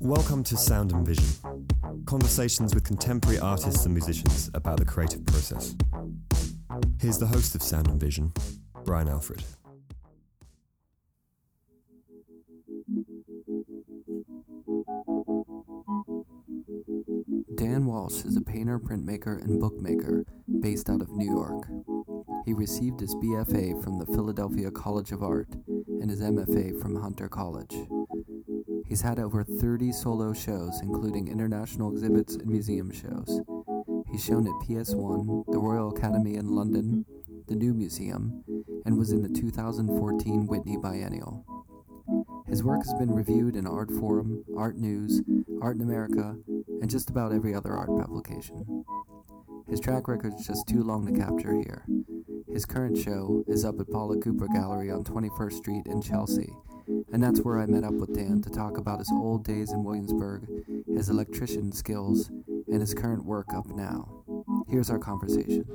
[0.00, 1.26] Welcome to Sound and Vision
[2.08, 5.74] conversations with contemporary artists and musicians about the creative process.
[6.98, 8.32] Here's the host of Sound and Vision,
[8.86, 9.44] Brian Alfred.
[17.56, 20.24] Dan Walsh is a painter, printmaker, and bookmaker
[20.60, 21.66] based out of New York.
[22.48, 27.28] He received his BFA from the Philadelphia College of Art and his MFA from Hunter
[27.28, 27.76] College.
[28.86, 33.42] He's had over 30 solo shows, including international exhibits and museum shows.
[34.10, 37.04] He's shown at PS1, the Royal Academy in London,
[37.48, 38.42] the New Museum,
[38.86, 41.44] and was in the 2014 Whitney Biennial.
[42.46, 45.20] His work has been reviewed in Artforum, Art News,
[45.60, 46.38] Art in America,
[46.80, 48.86] and just about every other art publication.
[49.68, 51.84] His track record is just too long to capture here.
[52.58, 56.52] His current show is up at Paula Cooper Gallery on 21st Street in Chelsea,
[57.12, 59.84] and that's where I met up with Dan to talk about his old days in
[59.84, 60.42] Williamsburg,
[60.92, 62.32] his electrician skills,
[62.66, 64.24] and his current work up now.
[64.68, 65.66] Here's our conversation.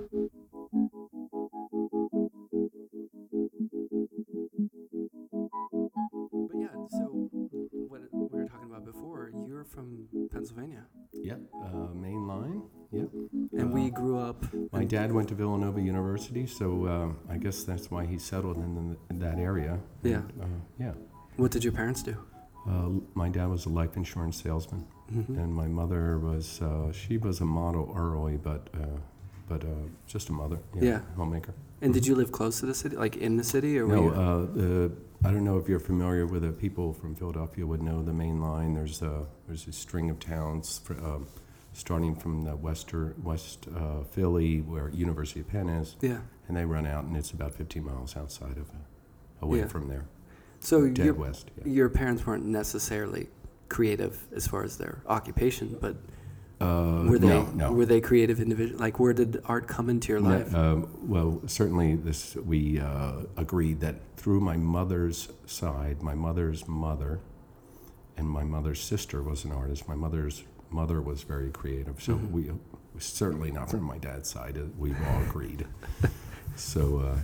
[14.94, 18.97] Dad went to Villanova University, so uh, I guess that's why he settled in, the,
[19.09, 19.80] in that area.
[20.03, 20.22] Yeah.
[20.39, 20.45] Uh,
[20.80, 20.94] yeah.
[21.38, 22.16] What did your parents do?
[22.69, 25.38] Uh, my dad was a life insurance salesman, Mhm.
[25.41, 28.97] and my mother was uh, she was a model early, but uh,
[29.50, 29.67] but uh,
[30.13, 30.59] just a mother.
[30.89, 31.00] Yeah.
[31.17, 31.53] Homemaker.
[31.81, 34.03] And did you live close to the city, like in the city, or were No,
[34.03, 34.13] you?
[34.25, 36.57] uh, I don't know if you're familiar with it.
[36.67, 38.73] People from Philadelphia would know the main line.
[38.80, 41.25] There's a there's a string of towns, for, um,
[41.73, 46.19] starting from the wester West uh, Philly, where University of Penn is, yeah.
[46.47, 48.73] and they run out, and it's about 15 miles outside of, uh,
[49.41, 49.67] away Yeah.
[49.67, 50.05] from there,
[50.59, 51.51] So dead your west.
[51.57, 51.71] Yeah.
[51.73, 53.27] your parents weren't necessarily
[53.69, 55.95] creative as far as their occupation, but
[56.62, 57.73] Uh, were they no, no.
[57.73, 58.79] were they creative individuals?
[58.79, 60.53] Like, where did art come into your life?
[60.56, 67.19] um, well, certainly this we uh, agreed that through my mother's side, my mother's mother,
[68.16, 69.88] and my mother's sister was an artist.
[69.89, 72.31] My mother's mother was very creative, so Mhm.
[72.31, 72.51] we
[73.00, 74.57] certainly not from my dad's side.
[74.57, 75.66] uh, We've all agreed.
[76.56, 77.00] so.
[77.00, 77.17] Uh,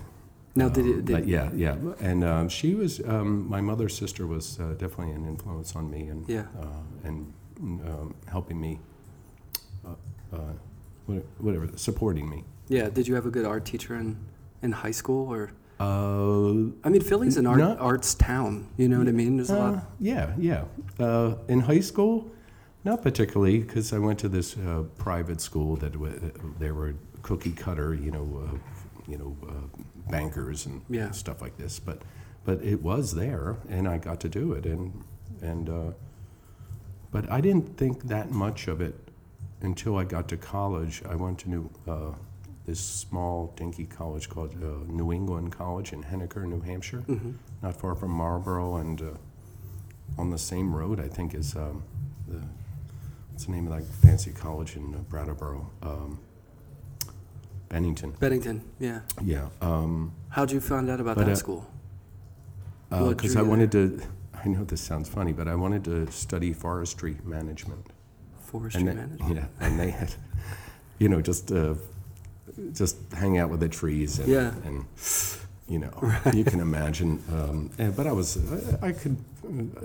[0.55, 1.05] now, did um, it?
[1.05, 5.25] Did, yeah, yeah, and um, she was um, my mother's sister was uh, definitely an
[5.25, 6.45] influence on me, and Yeah.
[6.59, 8.79] uh, and um, helping me,
[9.85, 9.89] uh,
[10.35, 10.53] uh,
[11.39, 12.43] whatever, supporting me.
[12.67, 12.89] yeah.
[12.89, 14.17] Did you have a good art teacher in
[14.61, 16.51] in high school, or Uh,
[16.83, 18.67] I mean, Philly's an art Not- arts town.
[18.75, 19.37] You know what I mean?
[19.37, 19.91] There's a uh, lot.
[19.99, 20.63] yeah, yeah.
[20.99, 22.25] Uh, in high school,
[22.83, 27.51] not particularly, because I went to this uh, private school that w- they were cookie
[27.51, 28.57] cutter, you know, uh,
[29.07, 31.11] you know, uh, bankers and Yeah.
[31.11, 31.79] stuff like this.
[31.79, 32.01] But
[32.45, 35.03] but it was there, and I got to do it, and
[35.41, 35.91] and uh,
[37.11, 38.95] but I didn't think that much of it
[39.61, 41.01] until I got to college.
[41.07, 42.13] I went to New uh,
[42.65, 47.31] this small dinky college called uh, New England College in Henniker, New Hampshire, hmm
[47.61, 49.05] not far from Marlboro, and uh,
[50.17, 51.83] on the same road, I think, is um,
[52.27, 52.41] the
[53.39, 55.65] what's the name of that fancy college in uh, Brattleboro?
[55.81, 56.19] Um,
[57.69, 58.11] Bennington.
[58.19, 58.61] Bennington.
[58.79, 58.99] Yeah.
[59.23, 59.47] Yeah.
[59.61, 61.65] Um, How'd you find out about But, that uh, school?
[62.89, 64.01] What because drew I you wanted to.
[64.33, 67.87] I know this sounds funny, but I wanted to study forestry management.
[68.41, 69.35] Forestry and they, management.
[69.37, 70.13] Yeah, and they had,
[70.97, 71.75] you know, just uh,
[72.73, 74.53] just hang out with the trees and, Yeah.
[74.65, 74.83] and
[75.69, 75.93] you know,
[76.33, 77.23] you can imagine.
[77.31, 78.37] Um, and, but I was,
[78.81, 79.28] I, I could uh,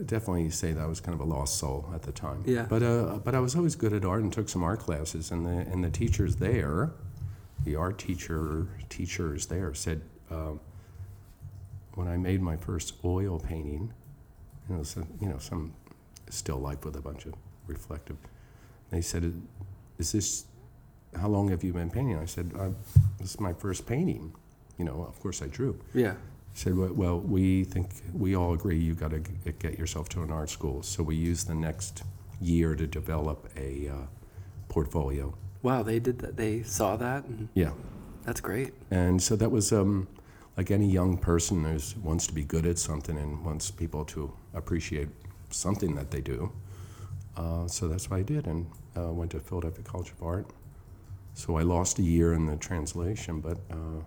[0.06, 2.42] definitely say that I was kind of a lost soul at the time.
[2.46, 2.66] Yeah.
[2.68, 5.44] But uh, but I was always good at art and took some art classes, and
[5.46, 6.92] the and the teachers there,
[7.64, 10.02] the art teacher teachers there said.
[10.30, 10.60] Um,
[11.94, 13.92] when I made my first oil painting,
[14.68, 15.72] you know, some, you know, some
[16.28, 17.34] still life with a bunch of
[17.66, 18.16] reflective.
[18.90, 19.40] They said,
[19.98, 20.46] "Is this?
[21.16, 22.70] How long have you been painting?" I said, uh,
[23.18, 24.34] "This is my first painting."
[24.78, 25.78] You know, of course I drew.
[25.94, 26.14] Yeah.
[26.54, 30.30] Said, "Well, well we think we all agree you've got to get yourself to an
[30.30, 32.02] art school." So we used the next
[32.40, 33.94] year to develop a uh,
[34.68, 35.34] portfolio.
[35.62, 35.82] Wow.
[35.82, 36.36] They did that.
[36.36, 37.72] They saw that, and Yeah,
[38.24, 38.72] that's great.
[38.90, 40.06] and so that was um,
[40.56, 44.32] like any young person who wants to be good at something and wants people to
[44.54, 45.08] appreciate
[45.50, 46.52] something that they do.
[47.36, 48.66] Uh, so that's what I did, and
[48.96, 50.46] uh, went to Philadelphia College of Art.
[51.34, 54.02] So I lost a year in the translation, but uh,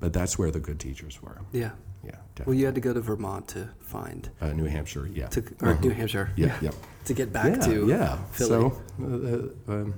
[0.00, 1.40] but that's where the good teachers were.
[1.52, 1.70] Yeah.
[2.04, 5.26] Yeah, Well, you had to go to Vermont to find uh, New Hampshire, yeah.
[5.26, 5.80] to or Uh-huh.
[5.80, 6.30] New Hampshire.
[6.36, 6.70] Yeah, yeah.
[7.06, 8.16] To get back yeah, to yeah.
[8.30, 8.48] Philly.
[8.48, 9.94] So, uh, uh, um,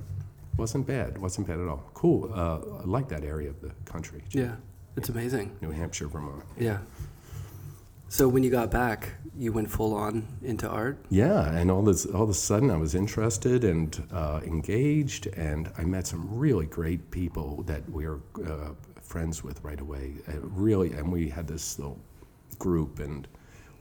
[0.57, 1.19] wasn't bad.
[1.19, 1.83] wasn't bad at all.
[1.93, 2.31] Cool.
[2.33, 4.23] Uh, I like that area of the country.
[4.31, 4.55] Yeah,
[4.97, 5.55] it's amazing.
[5.61, 6.43] New Hampshire, Vermont.
[6.57, 6.79] Yeah.
[8.07, 10.97] So when you got back, you went full on into art.
[11.11, 15.69] Yeah, and all this, all of a sudden, I was interested and uh, engaged, and
[15.77, 18.71] I met some really great people that we were uh,
[19.09, 20.13] friends with right away.
[20.27, 21.99] Uh, really, and we had this little
[22.59, 23.27] group and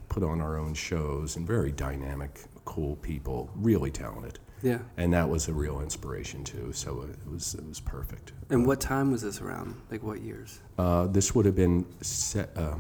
[0.09, 4.39] put on our own shows, and very dynamic, cool people, really talented.
[4.63, 4.79] Yeah.
[4.97, 6.73] And that was a real inspiration too.
[6.73, 8.33] So it was it was perfect.
[8.51, 9.81] And what time was this around?
[9.91, 10.61] Like what years?
[10.79, 12.75] Uh, this would have been se- uh,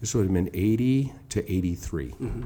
[0.00, 2.08] this would have been 80 to 83.
[2.10, 2.42] Mm-hmm.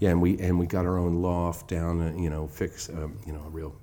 [0.00, 3.18] Yeah, and we and we got our own loft down, uh, you know, fix, um,
[3.26, 3.74] you know, a real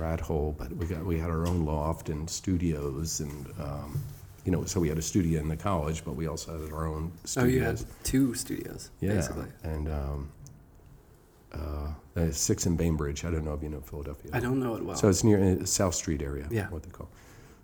[0.00, 0.54] rat hole.
[0.58, 4.00] But we got we had our own loft and studios, and um,
[4.44, 6.86] you know, so we had a studio in the college, but we also had our
[6.86, 9.46] own Oh, you had two studios, yeah, basically.
[9.64, 10.30] and um,
[11.52, 13.24] uh, uh, six in Bainbridge.
[13.24, 14.30] I don't know if you know Philadelphia.
[14.34, 14.96] I don't know it well.
[14.96, 16.68] So it's near uh, South Street area, Yeah.
[16.70, 17.08] what they call.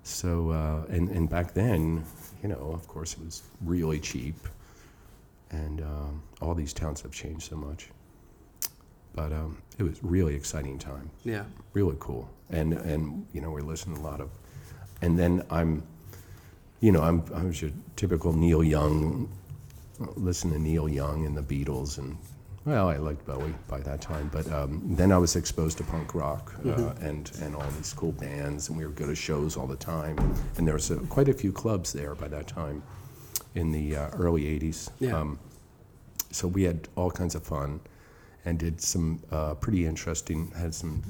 [0.02, 2.04] So uh, and and back then,
[2.42, 4.36] you know, of course, it was really cheap,
[5.50, 7.88] and um, all these towns have changed so much.
[9.16, 11.44] But um, it was really exciting time, yeah.
[11.72, 14.28] really cool, and and you know we're listening to a lot of,
[15.00, 15.82] and then I'm,
[16.80, 19.28] you know, I'm I was your typical Neil Young,
[20.16, 22.16] listen to Neil Young and the Beatles and.
[22.66, 26.16] Well, I liked Bowie by that time, but um, then I was exposed to punk
[26.16, 29.68] rock uh, and and all these cool bands, and we would go to shows all
[29.68, 30.18] the time.
[30.56, 32.82] And there was a, quite a few clubs there by that time,
[33.54, 34.90] in the uh, early '80s.
[34.98, 35.34] Yeah.
[36.32, 37.78] so we had all kinds of fun,
[38.46, 41.02] and did some uh, pretty interesting, had some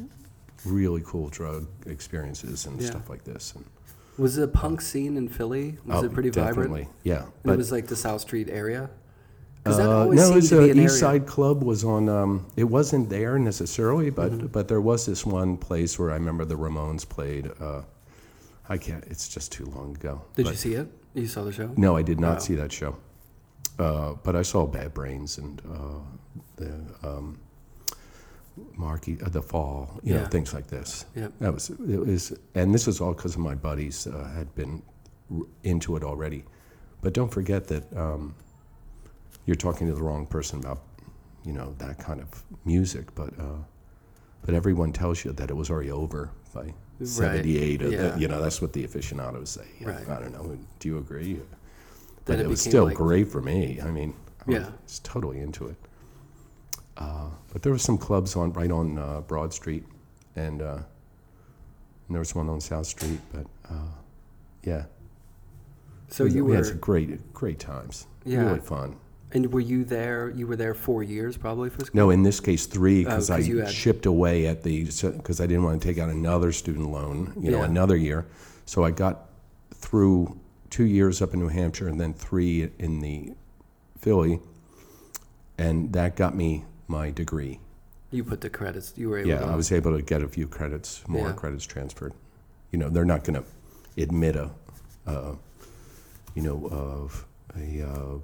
[0.65, 2.88] really cool drug experiences and Yeah.
[2.91, 3.53] stuff like this.
[3.55, 3.65] And,
[4.19, 5.77] Was the punk scene in Philly?
[5.85, 6.88] Was oh, it pretty definitely, vibrant?
[7.05, 8.85] Yeah, And it was like the South Street area.
[8.85, 8.88] Uh,
[9.62, 11.21] Because that always no, seemed was to be an East area.
[11.21, 12.09] Side Club was on.
[12.09, 14.47] Um, it wasn't there necessarily, but Mm-hmm.
[14.47, 17.50] but there was this one place where I remember the Ramones played.
[17.61, 17.83] Uh,
[18.69, 19.05] I can't.
[19.05, 20.23] It's just too long ago.
[20.37, 20.88] Did but- you see it?
[21.15, 21.71] You saw the show?
[21.77, 22.38] No, I did not Wow.
[22.38, 22.97] see that show.
[23.79, 26.00] Uh, but I saw Bad Brains and uh,
[26.56, 26.73] the
[27.03, 27.38] um,
[28.75, 31.05] Marky, uh, the Fall, you know, things like this.
[31.15, 31.33] Yep.
[31.41, 34.83] That was it was, and this was all because of my buddies uh, had been
[35.31, 36.44] r- into it already.
[37.03, 38.35] But don't forget that um,
[39.44, 40.83] you're talking to the wrong person about,
[41.44, 43.15] you know, that kind of music.
[43.15, 43.59] But uh,
[44.44, 46.73] but everyone tells you that it was already over by
[47.03, 47.83] '78.
[47.83, 48.17] or yeah.
[48.17, 49.67] you know, that's what the aficionados say.
[49.83, 50.09] Right.
[50.09, 50.59] I don't know.
[50.79, 51.41] Do you agree?
[52.25, 53.81] But it it, was still like- great for me.
[53.83, 54.15] I mean,
[54.49, 54.71] I Yeah.
[54.83, 55.77] was totally into it.
[56.96, 59.84] Uh, but there were some clubs on right on uh, Broad Street,
[60.34, 60.84] and, uh, and
[62.14, 63.20] there was one on South Street.
[63.32, 63.75] But uh,
[64.62, 64.84] yeah,
[66.08, 68.06] So you we were, had some great great times.
[68.25, 68.40] Yeah.
[68.46, 68.96] really fun.
[69.32, 70.31] and were you there?
[70.31, 71.96] You were there four years probably for school.
[71.98, 75.40] No, in this case, three Oh, because 'cause I had- shipped away at the because
[75.40, 77.64] I didn't want to take out another student loan, you know, Yeah.
[77.66, 78.26] another year.
[78.64, 79.28] So I got
[79.75, 80.37] through
[80.70, 83.34] two years up in New Hampshire and then three in the
[83.99, 84.40] Philly,
[85.58, 87.61] and that got me my degree.
[88.11, 88.93] You put the credits.
[88.97, 89.47] You were able Yeah, to.
[89.47, 91.33] I was able to get a few credits, more Yeah.
[91.33, 92.12] credits transferred.
[92.71, 94.50] You know, they're not going to admit a,
[95.06, 95.35] uh,
[96.35, 98.19] you know, of a, uh,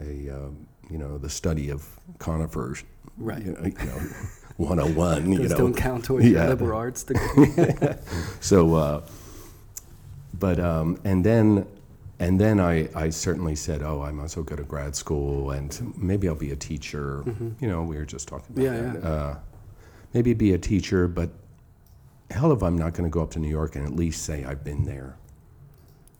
[0.00, 1.86] a, um, you know, the study of
[2.18, 2.82] conifers.
[3.18, 3.42] Right.
[3.44, 4.00] You know, you know
[4.56, 5.56] 101, you know.
[5.56, 7.52] don't count towards your liberal arts degree.
[8.40, 9.02] So, uh,
[10.38, 11.66] but um, and then
[12.20, 15.50] and then I, I certainly said, oh, I might as well go to grad school
[15.50, 17.24] and maybe I'll be a teacher.
[17.60, 18.86] You know, we were just talking about Mm-hmm.
[18.86, 19.02] Yeah, that.
[19.02, 19.08] yeah.
[19.08, 19.38] Uh,
[20.12, 21.30] maybe be a teacher, but
[22.30, 24.44] hell if I'm not going to go up to New York and at least say
[24.44, 25.16] I've been there.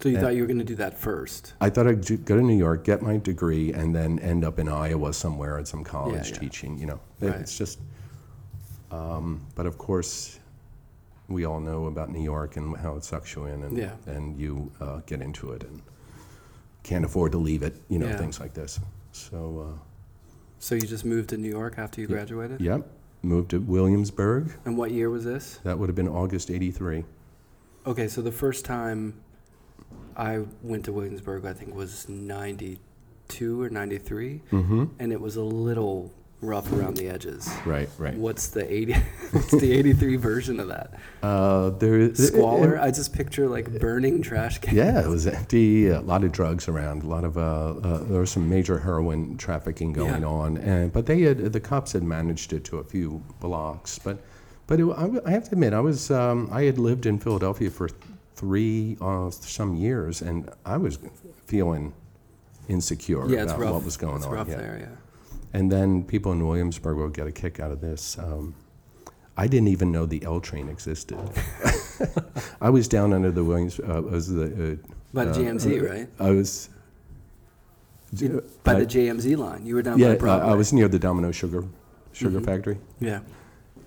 [0.00, 0.20] so you Yeah.
[0.22, 1.54] thought you were going to do that first.
[1.60, 4.68] I thought I'd go to New York, get my degree, and then end up in
[4.68, 6.38] Iowa somewhere at some college yeah.
[6.38, 6.76] teaching.
[6.78, 7.36] You know, Right.
[7.40, 7.78] it's just.
[8.90, 10.38] Um, but of course,
[11.28, 13.94] we all know about New York and how it sucks you in, and Yeah.
[14.06, 15.80] and you uh, get into it and
[16.82, 17.80] can't afford to leave it.
[17.88, 18.16] You know, Yeah.
[18.18, 18.78] things like this.
[19.12, 19.78] So, uh,
[20.58, 22.60] So you just moved to New York after you graduated.
[22.60, 22.86] yep,
[23.22, 24.52] moved to Williamsburg.
[24.64, 25.58] And what year was this?
[25.64, 27.04] That would have been August '83.
[27.86, 29.14] Okay, so the first time
[30.16, 34.84] I went to Williamsburg, I think was '92 or '93, Mm-hmm.
[34.98, 36.12] and it was a little
[36.44, 37.48] rough around the edges.
[37.64, 38.14] Right, right.
[38.14, 38.92] What's the 80?
[39.32, 40.94] What's the 83 version of that?
[41.22, 42.78] Uh, there Squalor.
[42.78, 44.76] I just picture like burning trash cans.
[44.76, 45.88] Yeah, it was empty.
[45.88, 47.02] A lot of drugs around.
[47.02, 50.28] A lot of uh, uh, there was some major heroin trafficking going Yeah.
[50.28, 53.98] on, and but they had the cops had managed it to a few blocks.
[53.98, 54.18] But
[54.66, 57.70] but it, I, I have to admit, I was um, I had lived in Philadelphia
[57.70, 57.88] for
[58.34, 60.98] three uh, some years, and I was
[61.46, 61.92] feeling
[62.68, 63.72] insecure Yeah, about rough.
[63.74, 64.32] what was going it's on.
[64.32, 64.56] rough yeah.
[64.56, 64.96] there, yeah.
[65.54, 68.18] And then people in Williamsburg will get a kick out of this.
[68.18, 68.54] Um,
[69.36, 71.16] I didn't even know the L train existed.
[72.60, 73.78] I was down under the Williams.
[73.80, 74.44] Uh, was the
[74.82, 76.08] uh, By the uh, JMZ, uh, right?
[76.18, 76.68] I was.
[78.62, 79.64] By the JMZ line.
[79.66, 80.48] You were down yeah, by Broadway.
[80.50, 81.64] I was near the Domino Sugar
[82.12, 82.44] Sugar Mhm.
[82.44, 83.20] Factory, Yeah.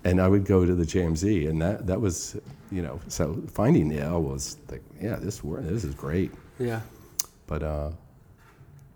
[0.04, 2.36] and I would go to the JMZ, and that that was,
[2.70, 6.80] you know, so finding the L was like, yeah, this this is great, Yeah.
[7.46, 7.90] but uh,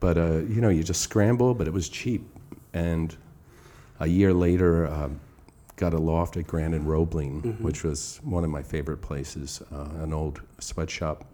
[0.01, 2.27] but uh, you know, you just scramble, but it was cheap,
[2.73, 3.17] and
[4.01, 5.21] a year later, um,
[5.77, 7.61] got a loft at Grand and Roebling, Mhm.
[7.61, 11.25] which was one of my favorite places, uh, an old sweatshop,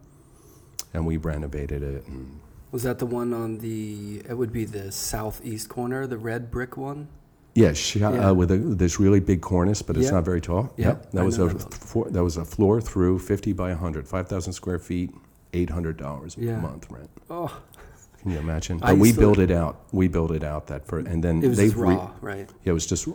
[0.94, 2.40] and we renovated it, and
[2.70, 4.20] Was that the one on the?
[4.28, 7.08] It would be the southeast corner, the red brick one.
[7.54, 8.28] Yeah, sh- Yeah.
[8.30, 10.12] Uh, with a, this really big cornice, but it's Yeah.
[10.12, 10.70] not very tall.
[10.76, 11.10] Yeah, Yep.
[11.12, 14.28] That I was a that four, that was a floor through, fifty by hundred, five
[14.28, 15.14] thousand square feet,
[15.54, 16.58] eight hundred dollars Yeah.
[16.58, 17.08] a month rent.
[17.30, 17.50] Oh,
[18.28, 18.78] Can you imagine?
[18.78, 19.80] But we built it out.
[19.90, 22.46] We built it out that for, and then it was they just raw, right?
[22.64, 23.08] yeah, it was just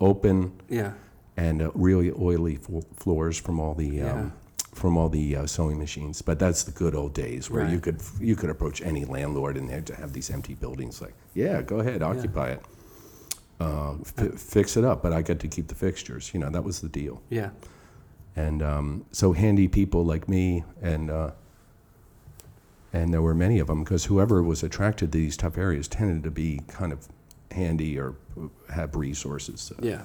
[0.00, 0.92] open Yeah.
[1.36, 4.12] and uh, really oily fo- floors from all the Yeah.
[4.12, 4.32] um,
[4.72, 6.22] from all the uh, sewing machines.
[6.22, 9.68] But that's the good old days where you could you could approach any landlord and
[9.68, 11.02] they to have these empty buildings.
[11.02, 12.62] Like, yeah, go ahead, occupy it,
[13.60, 15.02] uh, fi- fix it up.
[15.02, 16.30] But I get to keep the fixtures.
[16.32, 17.20] You know, that was the deal.
[17.28, 17.50] Yeah.
[18.36, 21.10] And um, so handy people like me and.
[22.92, 25.88] Uh, and there were many of them because whoever was attracted to these tough areas
[25.88, 27.08] tended to be kind of
[27.50, 28.14] handy or
[28.72, 29.72] have resources.
[29.72, 30.02] Uh, Yeah.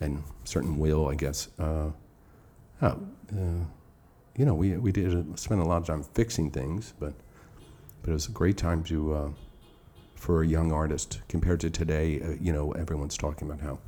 [0.00, 1.48] and certain will, I guess.
[1.58, 1.90] Uh,
[2.82, 2.86] oh,
[3.32, 3.64] uh,
[4.36, 7.14] you know, we we did uh, spend a lot of time fixing things, but
[8.02, 9.30] but it was a great time to uh,
[10.16, 12.20] for a young artist compared to today.
[12.20, 13.78] Uh, you know, everyone's talking about how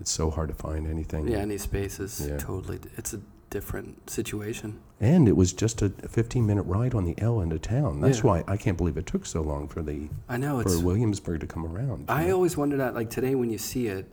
[0.00, 1.28] it's so hard to find anything.
[1.28, 1.38] Yeah.
[1.38, 2.26] Any spaces?
[2.26, 2.38] Yeah.
[2.38, 2.78] Totally.
[2.96, 4.80] It's a different situation.
[5.00, 8.00] And it was just a 15 minute ride on the L into town.
[8.00, 8.24] That's Yeah.
[8.24, 10.78] why I can't believe it took so long for the I know for.
[10.80, 12.04] Williamsburg to come around.
[12.08, 12.36] I know?
[12.36, 14.10] always wonder that, like today, when you see it,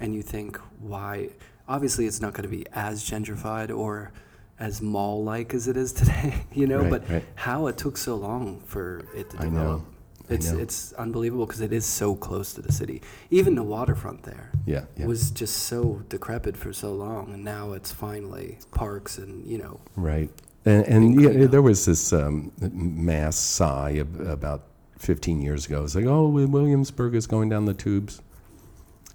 [0.00, 1.28] and you think, why?
[1.68, 4.10] Obviously, it's not going to be as gentrified or
[4.58, 6.80] as mall-like as it is today, you know.
[6.80, 7.24] Right, but right.
[7.36, 9.42] how it took so long for it to develop.
[9.42, 9.84] I know.
[10.28, 13.02] It's it's unbelievable because it is so close to the city.
[13.30, 15.06] Even the waterfront there yeah, yeah.
[15.06, 19.80] was just so decrepit for so long, and now it's finally parks and you know.
[19.96, 20.30] Right.
[20.64, 24.62] And, and yeah, there was this um, mass sigh ab- about
[24.98, 25.82] 15 years ago.
[25.82, 28.20] It's like, oh, Williamsburg is going down the tubes.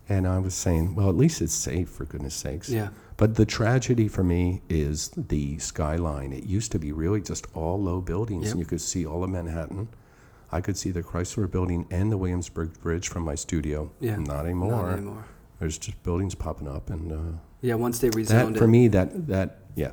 [0.10, 2.70] And I was saying, well, at least it's safe, for goodness sakes.
[2.70, 6.32] Yeah, But the tragedy for me is the skyline.
[6.34, 8.52] It used to be really just all low buildings, Yep.
[8.52, 9.88] and you could see all of Manhattan.
[10.52, 13.92] I could see the Chrysler building and the Williamsburg Bridge from my studio.
[14.00, 14.16] Yeah.
[14.18, 14.72] Not anymore.
[14.72, 15.26] not anymore.
[15.60, 18.58] There's just buildings popping up, and uh, Yeah, once they rezoned that it.
[18.58, 19.92] for me that that yeah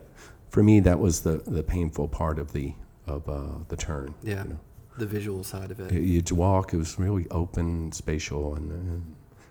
[0.51, 2.75] for me that was the the painful part of the
[3.07, 4.45] of uh, the turn Yeah.
[4.45, 4.61] you know.
[4.99, 5.91] the visual side of it.
[5.93, 9.01] You- you'd walk it was really open spatial and, uh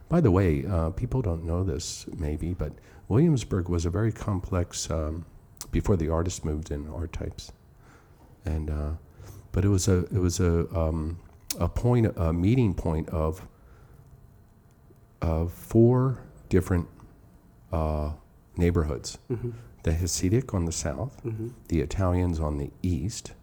[0.09, 2.71] by the way uh, people don't know this maybe but
[3.09, 5.25] williamsburg was a very complex um,
[5.71, 7.51] before the artists moved in art types
[8.45, 8.91] and uh,
[9.53, 11.17] but it was a it was a um,
[11.59, 13.47] a point a meeting point of
[15.21, 16.19] of four
[16.49, 16.87] different
[17.71, 18.11] uh,
[18.57, 19.51] neighborhoods hmm
[19.83, 23.33] the Hasidic on the south, hmm the Italians on the east,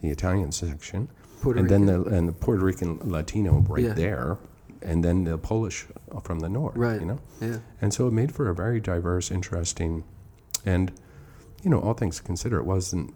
[0.00, 1.08] the Italian section,
[1.42, 3.92] Puerto and then the and the Puerto Rican Latino right Yeah.
[3.92, 4.38] there,
[4.80, 5.84] and then the Polish
[6.24, 6.78] from the north.
[6.78, 6.98] Right.
[7.00, 10.04] You know, yeah, and so it made for a very diverse, interesting,
[10.64, 10.92] and
[11.62, 13.12] you know, all things considered, it wasn't.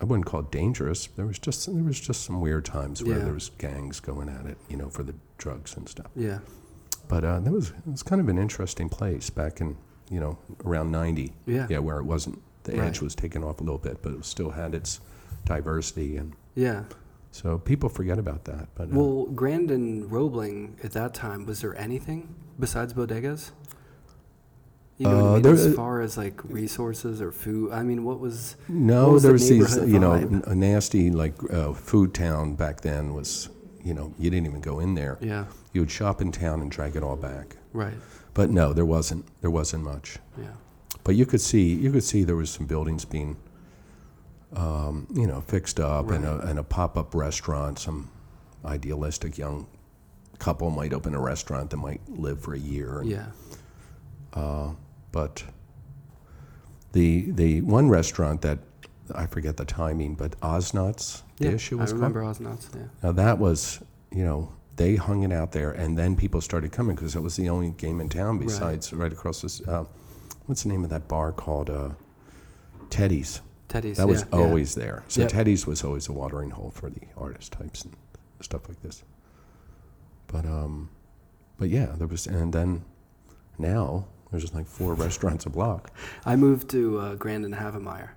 [0.00, 1.08] I wouldn't call it dangerous.
[1.16, 3.24] There was just there was just some weird times where Yeah.
[3.24, 6.06] there was gangs going at it, you know, for the drugs and stuff.
[6.16, 6.38] yeah,
[7.08, 9.76] But uh, that was it was kind of an interesting place back in
[10.10, 12.88] you know around ninety yeah, yeah, where it wasn't the Right.
[12.88, 15.00] edge was taken off a little bit, but it still had its
[15.44, 16.84] diversity, and yeah.
[17.30, 18.68] so people forget about that.
[18.74, 23.50] But uh, Well, Grand and Roebling at that time was there anything besides bodegas?
[25.00, 25.42] You know what Uh, I mean?
[25.42, 28.56] there- as far as like resources or food, I mean, what was?
[28.66, 32.12] what no, was there the was these you know n- a nasty like uh, food
[32.12, 33.48] town back then was
[33.82, 35.16] you know you didn't even go in there.
[35.22, 37.56] Yeah, You would shop in town and drag it all back.
[37.72, 37.94] right.
[38.34, 40.18] But no, there wasn't there wasn't much.
[40.38, 40.52] Yeah,
[41.02, 43.36] But you could see you could see there was some buildings being
[44.52, 47.78] um, you know fixed up and a and a pop up restaurant.
[47.78, 48.10] Some
[48.66, 49.66] idealistic young
[50.38, 53.00] couple might open a restaurant that might live for a year.
[53.00, 53.26] and yeah,
[54.34, 54.70] Uh,
[55.12, 55.44] but
[56.92, 58.58] the the one restaurant that
[59.14, 61.52] I forget the timing, but Oznot's yeah.
[61.52, 62.36] dish it I was remember called.
[62.38, 62.70] Oznot's.
[62.74, 66.72] Yeah, Now that was you know they hung it out there, and then people started
[66.72, 69.60] coming because it was the only game in town besides right, across this.
[69.66, 69.84] Uh,
[70.46, 71.70] what's the name of that bar called?
[71.70, 71.90] Uh,
[72.88, 73.40] Teddy's.
[73.68, 73.98] Teddy's.
[73.98, 74.44] That was yeah, yeah.
[74.44, 75.04] always there.
[75.08, 75.30] So Yep.
[75.30, 77.94] Teddy's was always a watering hole for the artist types and
[78.40, 79.04] stuff like this.
[80.26, 80.90] But um,
[81.58, 82.84] but yeah, there was, and then
[83.58, 85.90] now There's just like four restaurants a block.
[86.24, 88.10] I moved to uh, and Havemeyer.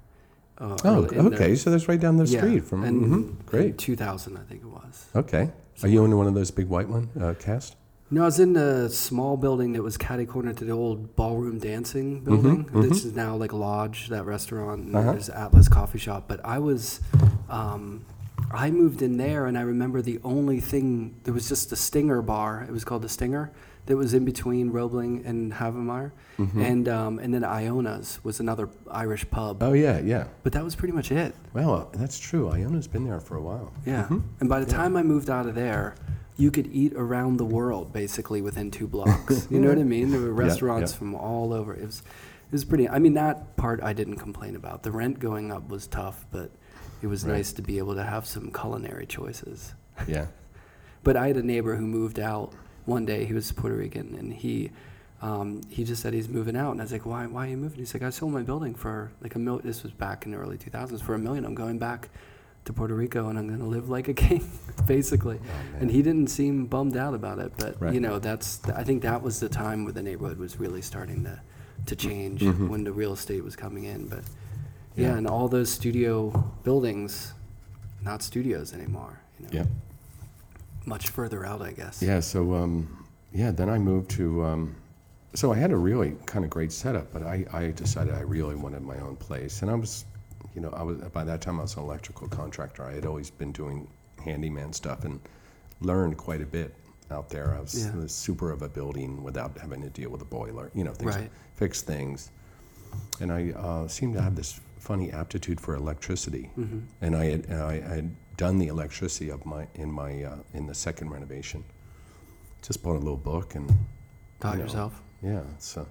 [0.58, 1.56] Uh, Oh, early in the- okay.
[1.56, 2.84] So that's right down the yeah, street from.
[2.84, 3.78] in- mhm, in Great.
[3.78, 5.08] 2000, I think it was.
[5.16, 5.50] Okay.
[5.82, 7.76] Are you in one of those big white one uh, cast?
[8.12, 11.58] No, I was in a small building that was catty corner to the old ballroom
[11.58, 12.66] dancing building.
[12.66, 12.88] mhm.
[12.88, 14.84] This is now like Lodge, that restaurant.
[14.86, 15.12] And Uh-huh.
[15.14, 16.26] There's Atlas Coffee Shop.
[16.28, 17.02] But I was,
[17.50, 18.06] um,
[18.52, 22.22] I moved in there, and I remember the only thing there was just the Stinger
[22.22, 22.64] bar.
[22.68, 23.52] It was called the Stinger.
[23.86, 26.62] That was in between Roebling and Havemeyer, Mm-hmm.
[26.62, 29.62] and um, and then Iona's was another Irish pub.
[29.62, 30.28] Oh yeah, yeah.
[30.44, 31.36] But that was pretty much it.
[31.54, 32.50] Well, uh, that's true.
[32.50, 33.72] Iona's been there for a while.
[33.86, 34.08] Yeah.
[34.10, 34.24] Mhm.
[34.40, 35.96] And by the time I moved out of there,
[36.38, 39.48] you could eat around the world basically within two blocks.
[39.52, 40.10] you know what I mean?
[40.12, 40.98] There were Yeah, restaurants yeah.
[40.98, 41.74] from all over.
[41.76, 42.00] It was,
[42.48, 42.88] it was pretty.
[42.90, 44.84] I mean, that part I didn't complain about.
[44.84, 46.50] The rent going up was tough, but
[47.04, 47.34] it was Right.
[47.36, 49.74] nice to be able to have some culinary choices.
[50.08, 50.28] Yeah.
[51.04, 52.54] But I had a neighbor who moved out
[52.86, 53.26] one day.
[53.26, 54.72] He was Puerto Rican, and he.
[55.22, 57.26] Um, he just said he's moving out, and I was like, "Why?
[57.28, 59.60] Why are you moving?" He's like, "I sold my building for like a mil.
[59.60, 61.46] This was back in the early 2000s for a million.
[61.46, 62.10] I'm going back
[62.66, 64.50] to Puerto Rico, and I'm going to live like a king,
[64.86, 67.54] basically." Oh, and he didn't seem bummed out about it.
[67.58, 67.94] But Right.
[67.94, 71.24] you know, that's I think that was the time where the neighborhood was really starting
[71.24, 71.40] to
[71.86, 72.68] to change Mhm.
[72.68, 74.08] when the real estate was coming in.
[74.08, 74.24] But
[74.98, 75.18] yeah, Yeah.
[75.20, 77.34] and all those studio buildings,
[78.04, 79.20] not studios anymore.
[79.40, 79.66] You know, Yeah.
[80.86, 82.02] Much further out, I guess.
[82.02, 82.20] Yeah.
[82.20, 84.44] So um, yeah, then I moved to.
[84.44, 84.76] Um,
[85.36, 88.56] so I had a really kind of great setup, but I, I decided I really
[88.56, 90.06] wanted my own place, and I was,
[90.54, 92.84] you know, I was by that time I was an electrical contractor.
[92.84, 93.88] I had always been doing
[94.24, 95.20] handyman stuff and
[95.82, 96.76] learned quite a bit
[97.10, 97.56] out there.
[97.56, 98.06] I was, Yeah.
[98.08, 101.32] super of a building without having to deal with a boiler, you know, things Right.
[101.56, 102.30] fix things,
[103.20, 106.52] and I uh, seemed to have this funny aptitude for electricity.
[106.56, 110.38] hmm and I had, and I had done the electricity of my in my uh,
[110.54, 111.64] in the second renovation.
[112.62, 113.70] Just bought a little book and
[114.40, 115.02] Taught you know, yourself.
[115.22, 115.44] yeah.
[115.60, 115.88] So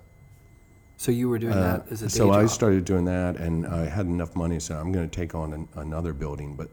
[0.96, 3.86] So you were doing uh, that as a so I started doing that, and I
[3.88, 6.68] had enough money, so I'm going to take on an, another building, but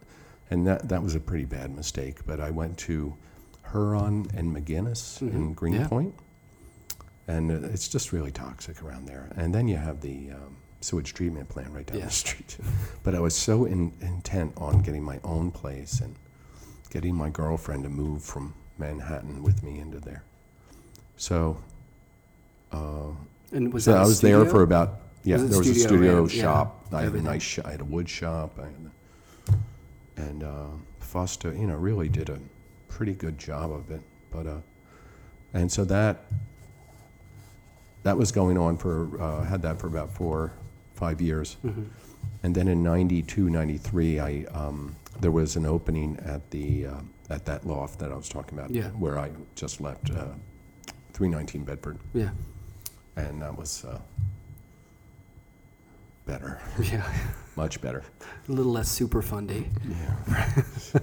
[0.49, 2.25] and that that was a pretty bad mistake.
[2.25, 3.15] But I went to
[3.71, 5.55] Huron and McGuinness in Mhm, yeah.
[5.55, 6.15] Greenpoint,
[7.27, 9.29] and uh, it's just really toxic around there.
[9.35, 12.05] And then you have the um, sewage treatment plant right down Yeah.
[12.05, 12.57] the street.
[13.03, 16.15] But I was so in, intent on getting my own place and
[16.89, 20.23] getting my girlfriend to move from Manhattan with me into there.
[21.17, 21.57] So,
[22.71, 23.11] uh,
[23.51, 24.51] And was so that I a was there studio?
[24.51, 25.35] for about yeah.
[25.35, 26.85] Was it there was a studio and- yeah, shop.
[26.91, 27.25] I had a everything.
[27.25, 27.41] nice.
[27.43, 28.57] Sh- I had a wood shop.
[28.57, 29.57] I had,
[30.29, 30.65] and uh,
[30.99, 32.39] Foster, you know, really did a
[32.87, 34.01] pretty good job of it.
[34.31, 34.57] But uh,
[35.53, 36.25] and so that
[38.03, 40.53] that was going on for uh, had that for about four,
[40.99, 41.55] five years.
[41.65, 41.85] Mhm.
[42.43, 47.45] And then in 92, 93, I, um, there was an opening at the, uh, at
[47.45, 48.69] that loft that I was talking about.
[48.71, 48.89] Yeah.
[48.91, 50.33] Where I just left, uh,
[51.13, 51.97] 319 Bedford.
[52.13, 52.31] Yeah.
[53.15, 53.99] And that was, uh,
[56.25, 56.59] better,
[56.91, 57.03] Yeah.
[57.55, 58.03] much better.
[58.47, 59.69] A little less super fundy.
[59.89, 60.61] Yeah.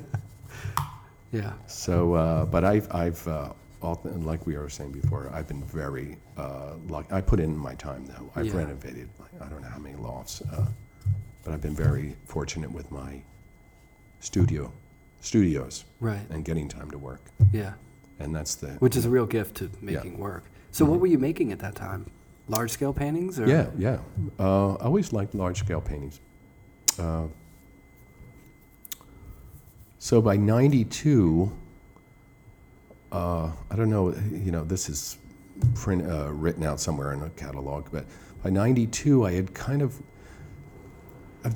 [1.32, 1.52] Yeah.
[1.66, 6.18] So, uh, but I've, I've, uh, all, like we were saying before, I've been very,
[6.36, 7.12] uh, lucky.
[7.12, 8.30] I put in my time though.
[8.34, 8.56] I've Yeah.
[8.56, 10.66] renovated, like, I don't know how many lofts, uh,
[11.44, 13.22] but I've been very fortunate with my
[14.20, 14.72] studio,
[15.20, 16.26] studios Right.
[16.30, 17.30] and getting time to work.
[17.52, 17.74] Yeah.
[18.18, 18.68] And that's the.
[18.78, 20.44] Which is a real gift to making work.
[20.70, 22.06] So what were you making at that time?
[22.48, 23.98] Large scale paintings or Yeah, yeah.
[24.38, 26.20] Uh, I always liked large scale paintings.
[26.98, 27.26] Uh,
[29.98, 31.50] so by 92,
[33.16, 35.18] uh, I don't know, you know, this is
[35.74, 38.04] print, uh, written out somewhere in a catalog, but
[38.42, 40.00] by 92, I had kind of,
[41.44, 41.48] I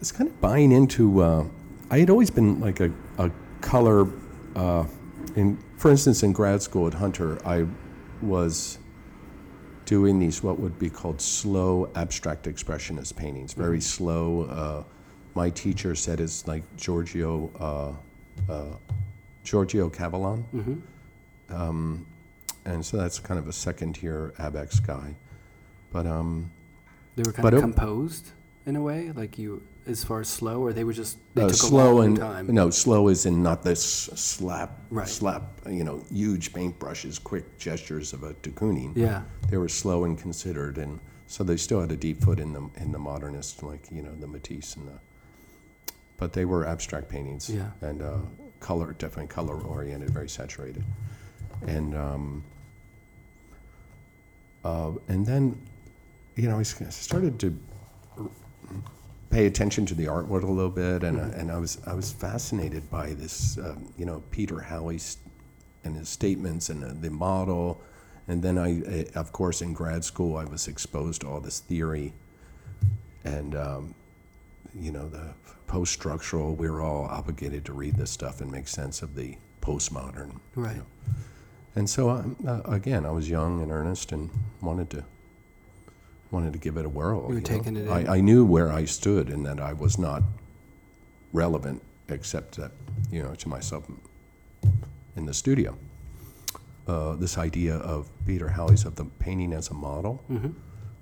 [0.00, 1.44] was- kind of buying into, uh,
[1.90, 4.08] I had always been like a, a color,
[4.56, 4.84] uh,
[5.36, 7.66] in, for instance, in grad school at Hunter, I
[8.22, 8.78] was
[9.84, 14.42] doing these what would be called slow abstract expressionist paintings, very slow.
[14.44, 14.84] Uh,
[15.34, 17.50] my teacher said it's like Giorgio
[18.48, 18.76] uh, uh,
[19.44, 20.74] Giorgio Cavallon, hmm
[21.54, 22.06] um,
[22.64, 25.14] and so that's kind of a second tier Abex guy.
[25.92, 26.50] But um,
[27.16, 28.30] They were kind of composed
[28.66, 31.48] in a way, like you, as far as slow, or they were just they uh,
[31.48, 32.46] took slow and time.
[32.52, 35.06] no slow is in not this slap Right.
[35.06, 38.96] slap you know huge paintbrushes, quick gestures of a de Kooning.
[38.96, 39.22] Yeah.
[39.50, 42.68] they were slow and considered, and so they still had a deep foot in the
[42.76, 44.98] in the modernist, like you know the Matisse and the.
[46.16, 47.70] But they were abstract paintings, Yeah.
[47.82, 48.18] and uh,
[48.60, 50.84] color definitely color oriented, very saturated,
[51.66, 52.44] and um,
[54.64, 55.60] uh, and then,
[56.36, 57.58] you know, I started to
[59.30, 61.94] pay attention to the art world a little bit, and uh, and I was I
[61.94, 65.00] was fascinated by this, um, you know, Peter Halley
[65.84, 67.80] and his statements and uh, the model,
[68.26, 71.60] And then I, eh, of course, in grad school, I was exposed to all this
[71.60, 72.14] theory
[73.24, 73.94] and, um,
[74.74, 75.34] you know, the
[75.66, 79.36] post structural, we were all obligated to read this stuff and make sense of the
[79.60, 80.32] postmodern.
[80.56, 80.76] you Right.
[80.76, 80.86] know.
[81.76, 85.04] And so, I, uh, again, I was young and earnest and wanted to
[86.30, 87.22] wanted to give it a whirl.
[87.28, 87.40] You were know.
[87.40, 87.88] taking it in.
[87.88, 90.22] I, I knew where I stood and that I was not
[91.32, 92.72] relevant, except that
[93.10, 93.84] you know to myself
[95.16, 95.76] in the studio.
[96.86, 100.50] Uh, this idea of Peter Halley's of the painting as a model, Mm-hmm.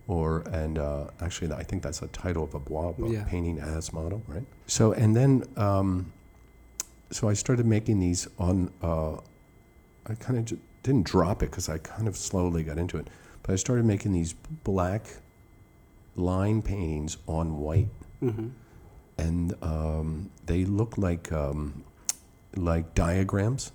[0.06, 3.24] or and uh, actually I think that's the title of a blog book, Yeah.
[3.24, 4.44] painting as model, right?
[4.66, 6.12] So and then um,
[7.10, 8.70] so I started making these on.
[8.82, 9.16] Uh,
[10.06, 13.08] I kind of j- didn't drop it because I kind of slowly got into it,
[13.42, 14.34] but I started making these
[14.64, 15.06] black
[16.16, 17.88] line paintings on white,
[18.22, 18.48] Mm-hmm.
[19.18, 21.84] and um, they look like um,
[22.56, 23.72] like diagrams.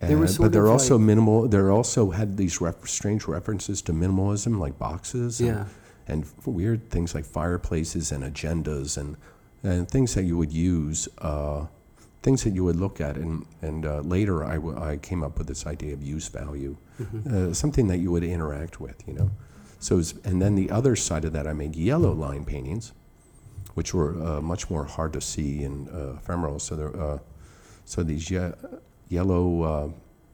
[0.00, 1.46] And- sort but they're also like- minimal.
[1.48, 5.40] They're also had these ref- strange references to minimalism, like boxes.
[5.40, 5.64] and- Yeah.
[6.08, 9.16] and weird things like fireplaces and agendas and,
[9.62, 11.66] and things that you would use, uh,
[12.22, 13.16] things that you would look at.
[13.16, 16.76] And, and uh, later I, w- I came up with this idea of use value,
[17.28, 19.30] uh, something that you would interact with, you know.
[19.80, 22.92] So, it's- and then the other side of that, I made yellow line paintings,
[23.74, 26.58] which were uh, much more hard to see in uh, ephemeral.
[26.60, 27.18] So, they're, uh,
[27.84, 28.52] so these ye-
[29.08, 29.88] yellow, uh,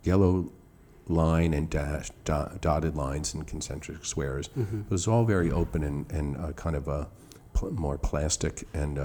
[0.04, 0.52] yellow
[1.06, 4.48] line and dash, dot, dotted lines and concentric squares.
[4.48, 4.80] Mm-hmm.
[4.82, 7.06] It was all very open and, and uh, kind of uh,
[7.54, 8.68] pl- more plastic.
[8.74, 8.98] And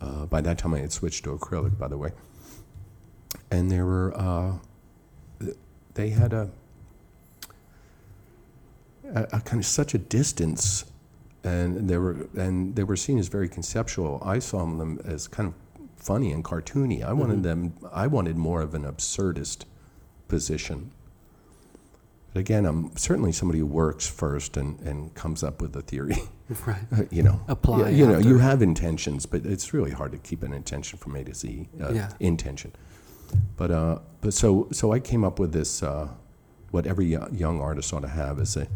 [0.00, 2.12] uh, by that time, I had switched to acrylic, by the way.
[3.50, 4.58] And there were, uh,
[5.94, 6.50] they had a,
[9.14, 10.84] a, a kind of such a distance,
[11.42, 14.20] and they were and they were seen as very conceptual.
[14.24, 15.54] I saw them as kind of
[15.96, 17.04] funny and cartoony.
[17.04, 17.74] I wanted them.
[17.92, 19.64] I wanted more of an absurdist
[20.28, 20.90] position.
[22.34, 26.16] But again, I'm certainly somebody who works first and, and comes up with a theory.
[26.66, 27.10] Right.
[27.10, 30.42] you know, Apply You, you know, you have intentions, but it's really hard to keep
[30.42, 31.70] an intention from A to Z.
[31.82, 32.10] Uh, Yeah.
[32.20, 32.70] Intention.
[33.56, 35.82] But uh, but so so I came up with this.
[35.82, 36.08] Uh,
[36.70, 38.68] what every young artist ought to have is a,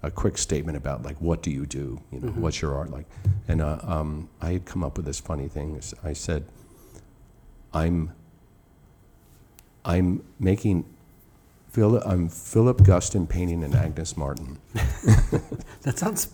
[0.00, 2.00] a quick statement about like what do you do?
[2.12, 2.36] You know, Mhm.
[2.36, 3.06] what's your art like?
[3.48, 5.80] And uh, um, I had come up with this funny thing.
[6.04, 6.44] I said,
[7.74, 8.12] I'm
[9.84, 10.84] I'm making.
[11.78, 14.58] Phil, I'm Philip Guston painting an Agnes Martin.
[15.82, 16.26] That sounds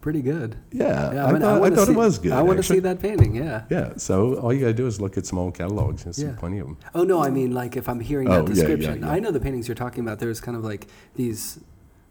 [0.00, 0.54] pretty good.
[0.70, 2.30] Yeah, Yeah, I, mean, thought, I wanna thought see- it was good.
[2.32, 3.34] I want to see that painting.
[3.34, 3.64] Yeah.
[3.68, 6.36] Yeah, so all you gotta do is look at some old catalogs and see Yeah.
[6.38, 6.76] plenty of them.
[6.94, 9.10] Oh no, I mean like if I'm hearing Oh, that yeah, yeah, description, yeah.
[9.10, 10.20] I know the paintings you're talking about.
[10.20, 10.86] There's kind of like
[11.16, 11.58] these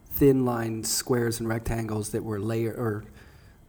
[0.10, 3.06] thin line squares and rectangles that were layer or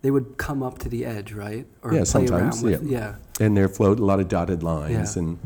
[0.02, 1.64] they would come up to the edge, right?
[1.82, 3.14] Or Yeah, play sometimes, around with yeah.
[3.40, 5.22] And there flowed a lot of dotted lines, Yeah.
[5.22, 5.38] and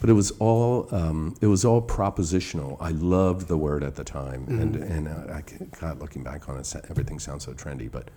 [0.00, 2.76] but it was all um, it was all propositional.
[2.80, 4.90] I loved the word at the time, and Mhm.
[4.90, 5.42] and uh, I
[5.80, 8.10] God, looking back on it, everything sounds so trendy, but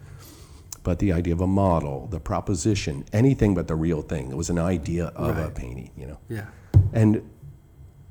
[0.84, 4.30] but the idea of a model, the proposition, anything but the real thing.
[4.32, 6.18] It was an idea of a painting, you know.
[6.30, 6.46] Yeah.
[6.92, 7.22] And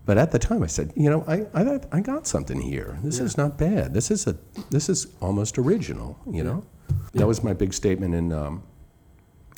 [0.05, 2.99] but at the time, I said, you know, I I, I got something here.
[3.05, 3.25] This Yeah.
[3.25, 3.95] is not bad.
[3.95, 4.37] This is a
[4.71, 6.19] this is almost original.
[6.27, 6.43] You Yeah.
[6.43, 7.21] know, Yeah.
[7.21, 8.63] that was my big statement in um,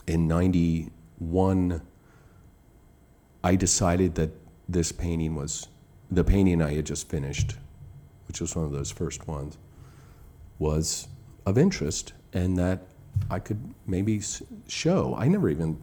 [0.06, 1.80] in '91.
[3.44, 4.30] I decided that
[4.68, 5.68] this painting was
[6.10, 7.56] the painting I had just finished,
[8.26, 9.58] which was one of those first ones,
[10.58, 11.08] was
[11.44, 12.86] of interest, and that
[13.30, 14.22] I could maybe
[14.66, 15.14] show.
[15.16, 15.76] I never even,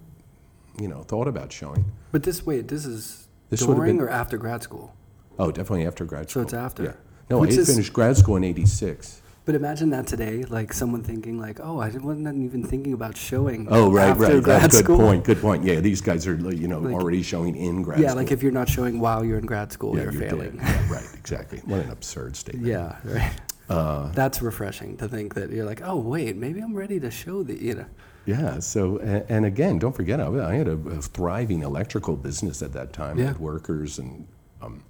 [0.80, 1.86] you know, thought about showing.
[2.12, 4.96] But this wait, this is This during been- or after grad school.
[5.38, 6.42] Oh, definitely after grad school.
[6.42, 6.84] So it's after.
[6.84, 6.94] Yeah.
[7.30, 9.21] No, I had is- finished grad school in '86.
[9.44, 13.68] But imagine that today, like someone thinking like, "Oh, I wasn't even thinking about showing."
[13.72, 14.44] Oh, right, after right.
[14.44, 14.98] Grad That's good school.
[15.00, 15.24] point.
[15.24, 15.64] Good point.
[15.64, 18.04] Yeah, these guys are, you know, Like- already showing in grad school.
[18.04, 18.22] Yeah, school.
[18.22, 20.58] like if you're not showing while you're in grad school, you're, failing.
[20.58, 21.08] Yeah, right.
[21.18, 21.60] Exactly.
[21.66, 22.68] What an absurd statement.
[22.68, 23.32] Yeah, right.
[23.68, 27.42] Uh, That's refreshing to think that you're like, oh wait, maybe I'm ready to show
[27.42, 27.86] the, you know.
[28.26, 28.60] Yeah.
[28.60, 32.74] So, and, and again, don't forget, I, I had a, a thriving electrical business at
[32.74, 33.18] that time.
[33.18, 33.28] I Yeah.
[33.30, 34.28] had workers, and
[34.62, 34.84] um,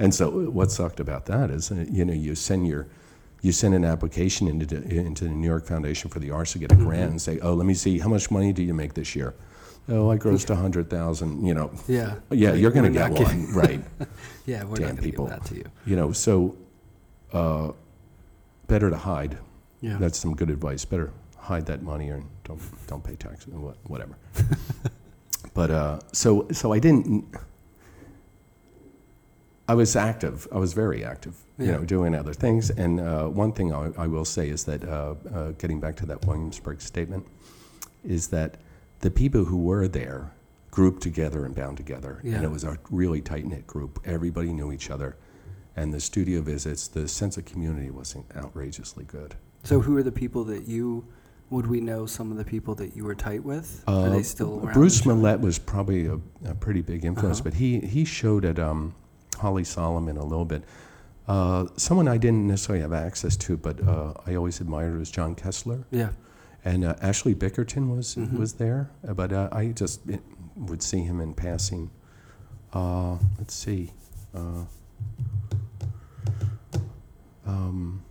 [0.00, 2.88] and so what sucked about that is, uh, you know, you send your
[3.44, 6.58] you send an application into the, into the New York Foundation for the Arts to
[6.58, 8.94] get a grant and say, oh, let me see, how much money do you make
[8.94, 9.34] this year?
[9.86, 11.44] Oh, I grossed a hundred thousand.
[11.46, 12.14] You know, Yeah.
[12.30, 13.80] yeah, you're we're to get not one, right?
[14.46, 15.26] Yeah, we're Damn not going to people.
[15.26, 15.64] give that to you.
[15.84, 16.56] You know, so
[17.34, 17.72] uh,
[18.66, 19.36] better to hide.
[19.82, 19.98] Yeah.
[19.98, 20.86] That's some good advice.
[20.86, 24.16] Better hide that money or don't don't pay taxes what, whatever.
[25.54, 27.26] but uh, so so I didn't.
[29.66, 30.46] I was active.
[30.52, 31.34] I was very active.
[31.58, 32.70] You know, doing other things.
[32.70, 36.06] And uh, one thing I, I will say is that uh, uh, getting back to
[36.06, 37.24] that Williamsburg statement
[38.04, 38.56] is that
[39.00, 40.32] the people who were there
[40.72, 42.34] grouped together and bound together, Yeah.
[42.34, 44.00] and it was a really tight knit group.
[44.04, 45.16] Everybody knew each other,
[45.76, 49.36] and the studio visits, the sense of community was outrageously good.
[49.62, 51.06] So, who are the people that you
[51.50, 52.04] would we know?
[52.06, 53.84] Some of the people that you were tight with?
[53.86, 54.74] are Uh, they still around?
[54.74, 57.50] Bruce Millette was probably a, a pretty big influence, Uh-huh.
[57.50, 58.94] but he, he showed at um,
[59.34, 60.62] Holly Solomon a little bit.
[61.26, 65.34] Uh, someone I didn't necessarily have access to, but uh, I always admired was Jon
[65.34, 65.84] Kessler.
[65.90, 66.10] Yeah.
[66.64, 68.38] And uh, Ashley Bickerton was Mhm.
[68.38, 70.20] was there, uh, but uh, I just it,
[70.56, 71.90] would see him in passing.
[72.72, 73.92] Uh, let's see.
[74.34, 74.64] Uh,
[77.46, 78.02] um,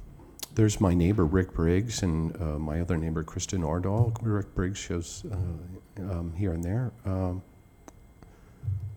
[0.55, 4.15] there's my neighbor Rick Briggs and uh, my other neighbor Kristen Ordahl.
[4.21, 7.41] Rick Briggs shows uh, um, here and there, um,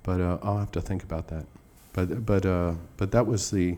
[0.03, 1.47] but uh, I'll have to think about that.
[1.97, 3.77] But but uh, but that was the.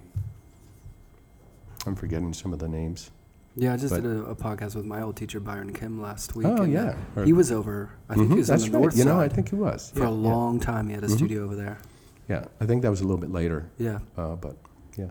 [1.87, 3.11] I'm forgetting some of the names.
[3.57, 6.35] Yeah, I just But- did a, a podcast with my old teacher Byron Kim last
[6.37, 6.47] week.
[6.49, 7.91] Oh yeah, uh, he was over.
[8.09, 8.83] I think Mhm, he was that's on the right.
[8.83, 10.17] north You know, I think he was for Yeah, a yeah.
[10.31, 10.89] long time.
[10.89, 11.17] He had a Mhm.
[11.17, 11.79] studio over there.
[12.29, 14.01] Yeah, I think that was a little bit later, Yeah.
[14.17, 14.57] uh, but
[14.97, 15.11] yeah.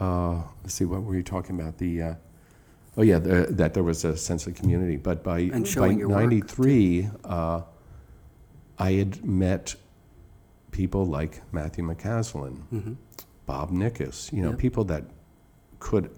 [0.00, 1.78] Uh, let's see, what were you talking about?
[1.78, 2.14] The uh,
[2.96, 4.96] oh yeah, the, that there was a sense of community.
[4.96, 7.60] But by And by showing your work, '93, uh,
[8.78, 9.76] I had met
[10.72, 12.92] people like Matthew McCaslin, hmm
[13.46, 14.58] Bob Nickas, you know, Yep.
[14.58, 15.04] people that
[15.78, 16.10] could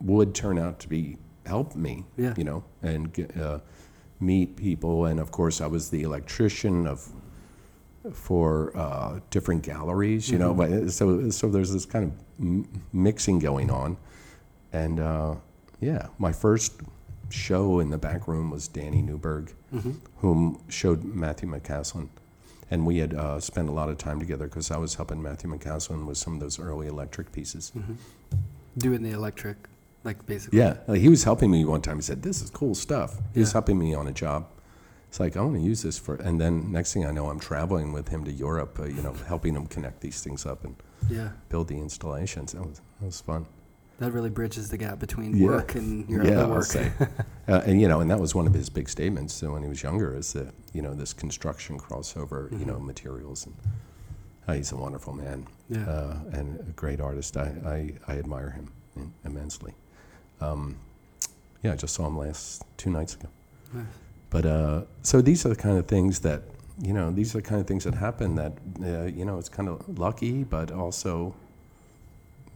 [0.00, 2.34] would turn out to be help me, Yeah.
[2.36, 3.58] you know, and get, uh,
[4.20, 5.06] meet people.
[5.06, 7.08] And of course, I was the electrician of
[8.12, 10.54] for uh, different galleries, you know.
[10.54, 10.56] Mhm.
[10.84, 13.96] But so so there's this kind of m- mixing going on,
[14.72, 15.34] and uh,
[15.80, 16.80] yeah, my first
[17.28, 22.08] show in the back room was Danny Newburg, hmm whom showed Matthew McCaslin.
[22.70, 25.50] And we had uh, spent a lot of time together because I was helping Matthew
[25.50, 27.70] McCaslin with some of those early electric pieces.
[27.70, 27.94] hmm
[28.76, 29.56] Doing the electric,
[30.04, 30.58] like basically.
[30.60, 31.96] Yeah, like he was helping me one time.
[31.96, 34.46] He said, "This is cool stuff." He was helping me on a job.
[35.08, 37.40] It's like I want to use this for, and then next thing I know, I'm
[37.40, 38.78] traveling with him to Europe.
[38.78, 40.76] Uh, you know, helping him connect these things up and
[41.08, 41.30] Yeah.
[41.48, 42.52] build the installations.
[42.52, 43.46] That was that was fun.
[43.98, 45.46] That really bridges the gap between Yeah.
[45.48, 46.64] work and your yeah, other work.
[46.64, 46.92] say.
[47.48, 49.68] uh, and you know, and that was one of his big statements so when he
[49.68, 53.56] was younger is that you know this construction crossover, you know, materials, and
[54.46, 55.46] uh, he's a wonderful man.
[55.68, 55.84] yeah.
[55.88, 57.36] uh, and a great artist.
[57.36, 57.52] I,
[58.06, 58.70] I, I admire him
[59.24, 59.74] immensely.
[60.40, 60.76] Um,
[61.62, 63.28] yeah, I just saw him last two nights ago.
[63.74, 63.84] Nice.
[64.30, 66.42] But uh, so these are the kind of things that
[66.80, 67.10] you know.
[67.10, 68.36] These are the kind of things that happen.
[68.36, 71.34] That uh, you know, it's kind of lucky, but also,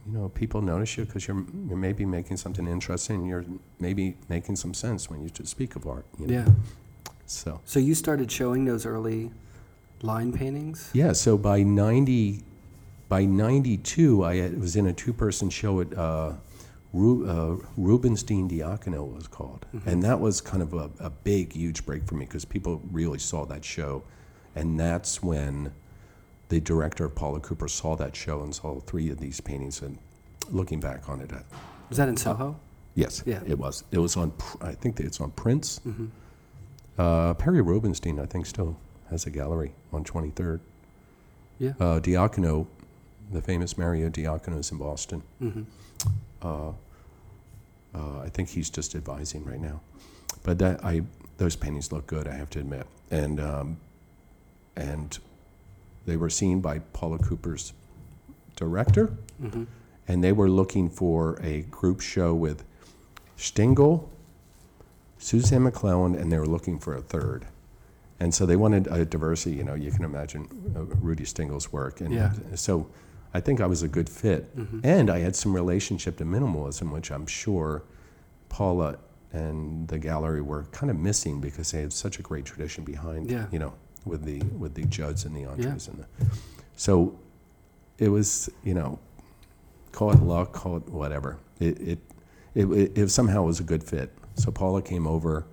[0.05, 3.25] you know, people notice you because you're you're maybe making something interesting.
[3.25, 3.45] You're
[3.79, 6.05] maybe making some sense when you speak of art.
[6.19, 6.33] You know?
[6.33, 6.47] Yeah.
[7.25, 9.31] So So you started showing those early
[10.01, 10.89] line paintings.
[10.93, 12.43] Yeah, so by 90,
[13.07, 16.33] by 92, I had, was in a two-person show at uh,
[16.91, 19.65] Ru, uh, Rubenstein Diacono was called.
[19.73, 19.87] Mhm.
[19.87, 23.19] And that was kind of a, a big, huge break for me because people really
[23.19, 24.03] saw that show.
[24.55, 25.71] And that's when
[26.49, 29.97] the director of Paula Cooper saw that show and saw three of these paintings and
[30.51, 31.39] looking back on it, uh,
[31.89, 32.55] Was that in Soho?
[32.95, 33.41] yes, Yeah.
[33.45, 33.83] it was.
[33.91, 35.79] It was on, I think it's on Prince.
[35.87, 36.05] Mm-hmm.
[36.97, 38.75] Uh, Perry Rubenstein, I think, still
[39.09, 40.59] has a gallery on 23rd.
[41.59, 41.71] Yeah.
[41.79, 42.67] Uh, Diacono,
[43.31, 45.23] the famous Mario Diacono is in Boston.
[45.41, 45.63] Mm-hmm.
[46.41, 46.71] Uh,
[47.95, 49.79] uh, I think he's just advising right now.
[50.43, 51.03] But that I
[51.37, 52.85] those paintings look good, I have to admit.
[53.11, 53.77] And um,
[54.75, 55.17] and
[56.05, 57.73] they were seen by Paula Cooper's
[58.55, 59.63] director, Mm-hmm.
[60.07, 62.63] and they were looking for a group show with
[63.37, 64.07] Stingel,
[65.17, 67.45] Suzanne McClelland, and they were looking for a third.
[68.19, 69.55] And so they wanted a diversity.
[69.57, 72.31] You know, you can imagine uh, Rudy Stingel's work, and Yeah.
[72.55, 72.87] so
[73.33, 74.55] I think I was a good fit.
[74.57, 74.79] Mm-hmm.
[74.83, 77.83] And I had some relationship to minimalism, which I'm sure
[78.49, 78.97] Paula
[79.33, 83.31] and the gallery were kind of missing because they had such a great tradition behind,
[83.31, 83.47] Yeah.
[83.51, 83.73] you know,
[84.05, 86.05] with the with the Judds and the Andres and the.
[86.75, 87.17] So,
[87.97, 88.99] it was you know,
[89.91, 91.37] call it luck, call it whatever.
[91.59, 91.99] It it
[92.55, 94.11] it, it, it somehow was a good fit.
[94.35, 95.45] So Paula came over,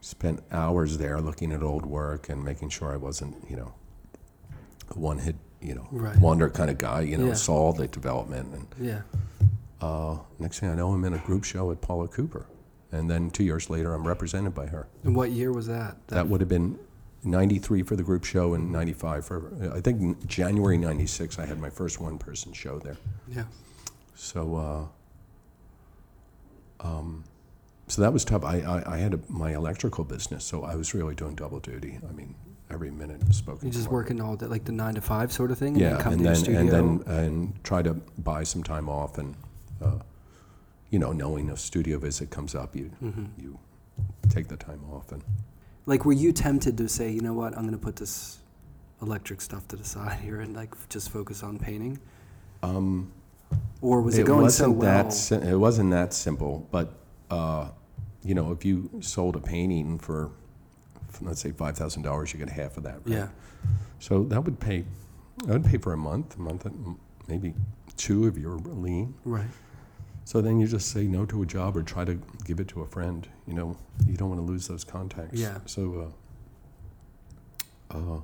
[0.00, 3.72] spent hours there looking at old work and making sure I wasn't you know,
[4.94, 6.18] a one hit you know Right.
[6.18, 7.02] wonder kind of guy.
[7.02, 7.34] You know, Yeah.
[7.34, 9.02] saw the development and Yeah.
[9.80, 12.46] uh, next thing I know, I'm in a group show at Paula Cooper.
[12.92, 14.88] And then two years later, I'm represented by her.
[15.04, 15.96] And what year was that?
[16.08, 16.76] That would have been
[17.22, 21.70] 93 for the group show and 95 for, I think January 96, I had my
[21.70, 22.96] first one person show there.
[23.28, 23.44] Yeah.
[24.14, 24.90] So,
[26.82, 27.24] uh, um,
[27.88, 28.44] so that was tough.
[28.44, 31.98] I, I, I had a, my electrical business, so I was really doing double duty.
[32.08, 32.34] I mean,
[32.70, 33.66] every minute spoken.
[33.66, 33.92] You just for.
[33.94, 36.12] working all day, like the nine to five sort of thing, and yeah, then come
[36.14, 36.60] and to your then studio.
[36.60, 39.34] and then and try to buy some time off, and
[39.82, 39.98] uh,
[40.90, 43.28] you know, knowing a studio visit comes up, you Mhm.
[43.38, 43.58] you
[44.28, 45.22] take the time off, and
[45.86, 48.38] Like, were you tempted to say, you know what, I'm going to put this
[49.02, 51.98] electric stuff to the side here and like just focus on painting?
[52.62, 53.10] um,
[53.80, 55.04] or was it, it going wasn't so well?
[55.04, 56.92] that si- it wasn't that simple but
[57.30, 57.68] uh,
[58.22, 60.30] you know if you sold a painting for
[61.22, 63.06] let's say $5000 you get half of that right?
[63.06, 63.28] yeah,
[63.98, 64.84] so that would pay
[65.46, 67.54] that would pay for a month a month and maybe
[67.96, 69.46] two if you're lean right.
[70.30, 72.14] So then you just say no to a job or try to
[72.44, 75.58] give it to a friend you know you don't want to lose those contacts Yeah.
[75.66, 76.12] so
[77.92, 78.20] uh, uh,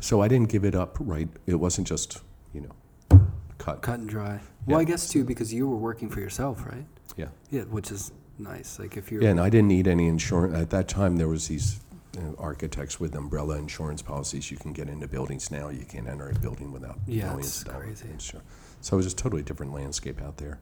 [0.00, 2.20] so i didn't give it up right it wasn't just
[2.52, 3.20] you know
[3.58, 4.40] cut Cut and dry.
[4.66, 6.84] Well, I guess too because you were working for yourself, right?
[7.16, 8.80] yeah Yeah, which is nice.
[8.80, 10.56] Like if you're Yeah, and I didn't need any insurance.
[10.56, 11.78] At that time, there was these
[12.16, 14.50] you know, architects with umbrella insurance policies.
[14.50, 15.68] You can get into buildings now.
[15.68, 18.00] You can't enter a building without Yeah, millions it's of dollars.
[18.02, 18.08] crazy.
[18.16, 18.42] insur-
[18.80, 20.58] So it was a totally different landscape out there.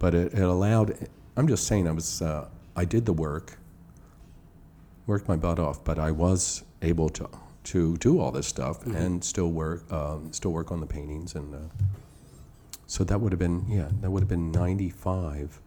[0.00, 0.96] But it, it allowed.
[1.36, 2.20] I'm just saying, I was.
[2.20, 3.58] Uh, I did the work.
[5.06, 7.28] Worked my butt off, but I was able to
[7.62, 8.96] to do all this stuff Mhm.
[8.96, 9.84] and still work.
[9.92, 11.58] Um, still work on the paintings, and uh,
[12.86, 13.90] so that would have been yeah.
[14.00, 15.60] That would have been '95.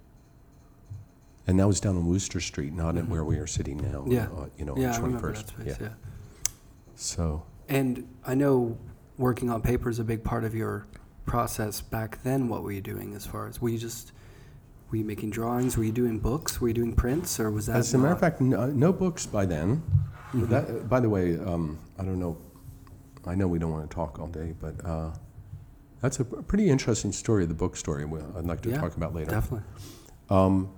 [1.46, 3.10] And that was down on Wooster Street, not at Mhm.
[3.10, 4.06] where we are sitting now.
[4.08, 4.28] Yeah.
[4.36, 5.46] Uh, you know, yeah, I on remember 21st.
[5.58, 5.78] that space.
[5.82, 5.90] Yeah.
[6.96, 8.78] So And I know
[9.18, 10.86] working on paper is a big part of your
[11.26, 12.48] process back then.
[12.48, 14.14] What were you doing as far as were you just
[14.94, 15.76] were you making drawings?
[15.76, 16.62] Were you doing books?
[16.62, 17.78] Were you doing prints, or was that?
[17.78, 19.82] as a matter of fact, no, no books by then.
[20.34, 20.50] Mhm.
[20.50, 22.38] That, by the way, um, I don't know.
[23.26, 25.10] I know we don't want to talk all day, but uh,
[26.00, 27.48] that's a pretty interesting story.
[27.48, 28.04] The book story.
[28.38, 29.32] I'd like to Yeah, talk about later.
[29.32, 29.66] definitely.
[30.30, 30.70] Um,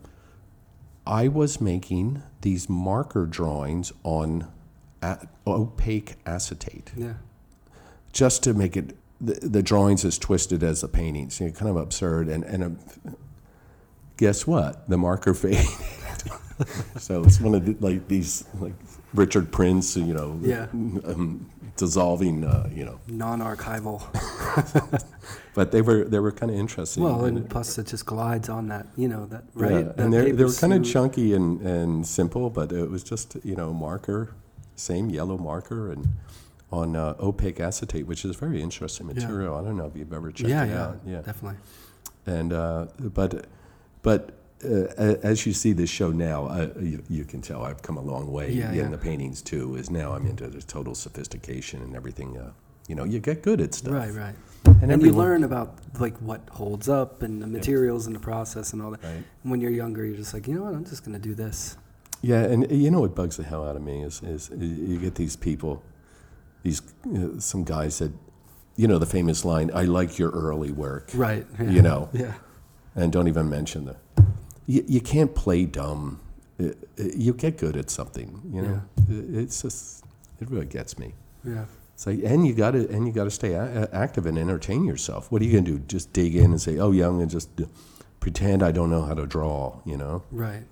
[1.06, 4.47] I was making these marker drawings on
[5.01, 6.93] a- opaque acetate.
[6.95, 7.13] Yeah.
[8.13, 11.41] just to make it the, the drawings as twisted as the paintings.
[11.41, 12.30] You know, kind of absurd.
[12.30, 12.80] And and um
[14.17, 14.88] guess what?
[14.89, 15.65] The marker faded.
[16.97, 18.73] so it's one of the, like these like
[19.13, 20.67] Richard Prince, you know, Yeah.
[20.73, 22.99] um, dissolving, uh, you know.
[23.08, 24.01] Non-archival.
[25.56, 27.01] But they were they were kind of interesting.
[27.01, 28.88] well, and it- plus it just glides on that.
[28.97, 29.71] You know that right.
[29.71, 33.04] yeah, That and they they were kind of chunky and, and simple, but it was
[33.04, 34.34] just you know marker,
[34.75, 36.10] same yellow marker and
[36.73, 39.13] on uh, opaque acetate, which is very interesting Yeah.
[39.13, 39.56] material.
[39.56, 40.97] I don't know if you've ever checked Yeah, it yeah, out.
[41.06, 41.58] Yeah, definitely.
[42.25, 43.45] and uh, but
[44.06, 44.32] but
[44.63, 48.02] uh, as you see this show now, uh, you, you can tell I've come a
[48.02, 48.88] long way Yeah, in yeah.
[48.88, 49.76] the paintings too.
[49.76, 52.38] Is now I'm into the total sophistication and everything.
[52.38, 52.52] Uh,
[52.88, 54.36] you know, you get good at stuff, Right, right.
[54.82, 58.74] And, And, you learn about like what holds up and the materials and the process
[58.74, 59.04] and all that.
[59.04, 59.24] Right.
[59.44, 60.74] And when you're younger, you're just like, you know what?
[60.76, 61.78] I'm just gonna do this.
[62.22, 65.15] Yeah, and you know what bugs the hell out of me is is you get
[65.15, 65.84] these people,
[66.63, 66.82] these
[67.13, 68.12] uh, some guys that,
[68.78, 71.46] you know, the famous line, "I like your early work," Right.
[71.60, 71.70] yeah.
[71.76, 72.34] you know, Yeah.
[72.95, 73.95] And don't even mention the.
[74.67, 76.19] You, you can't play dumb.
[76.58, 78.81] It, it- you get good at something, you know.
[79.10, 80.03] It- It's just
[80.41, 81.13] it really gets me.
[81.43, 81.65] Yeah.
[81.93, 84.84] It's like, and you got to and you got to stay a- active and entertain
[84.86, 85.31] yourself.
[85.31, 85.79] What are you gonna do?
[85.79, 87.65] Just dig in and say, "Oh, young," and just uh,
[88.19, 90.63] pretend I don't know how to draw, you know Right.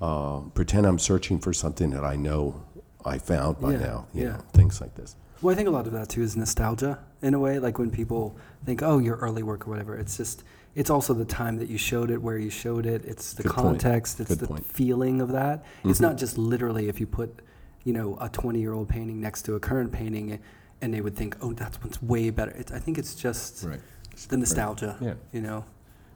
[0.00, 2.62] uh, pretend I'm searching for something that I know
[3.04, 4.06] I found by Yeah, now.
[4.14, 4.28] You yeah.
[4.32, 5.16] know, things like this.
[5.42, 7.58] Well, I think a lot of that too is nostalgia in a way.
[7.58, 11.24] Like when people think, "Oh, your early work or whatever," it's just it's also the
[11.24, 13.04] time that you showed it, where you showed it.
[13.04, 13.66] It's the Good point.
[13.80, 14.20] context.
[14.20, 14.66] It's Good the point.
[14.66, 15.64] feeling of that.
[15.84, 16.02] It's Mhm.
[16.02, 17.40] not just literally if you put,
[17.84, 20.38] you know, a twenty-year-old painting next to a current painting,
[20.80, 23.80] and they would think, "Oh, that's what's way better." It's, I think it's just Right.
[24.28, 24.96] the nostalgia.
[25.00, 25.14] Yeah.
[25.32, 25.64] You know,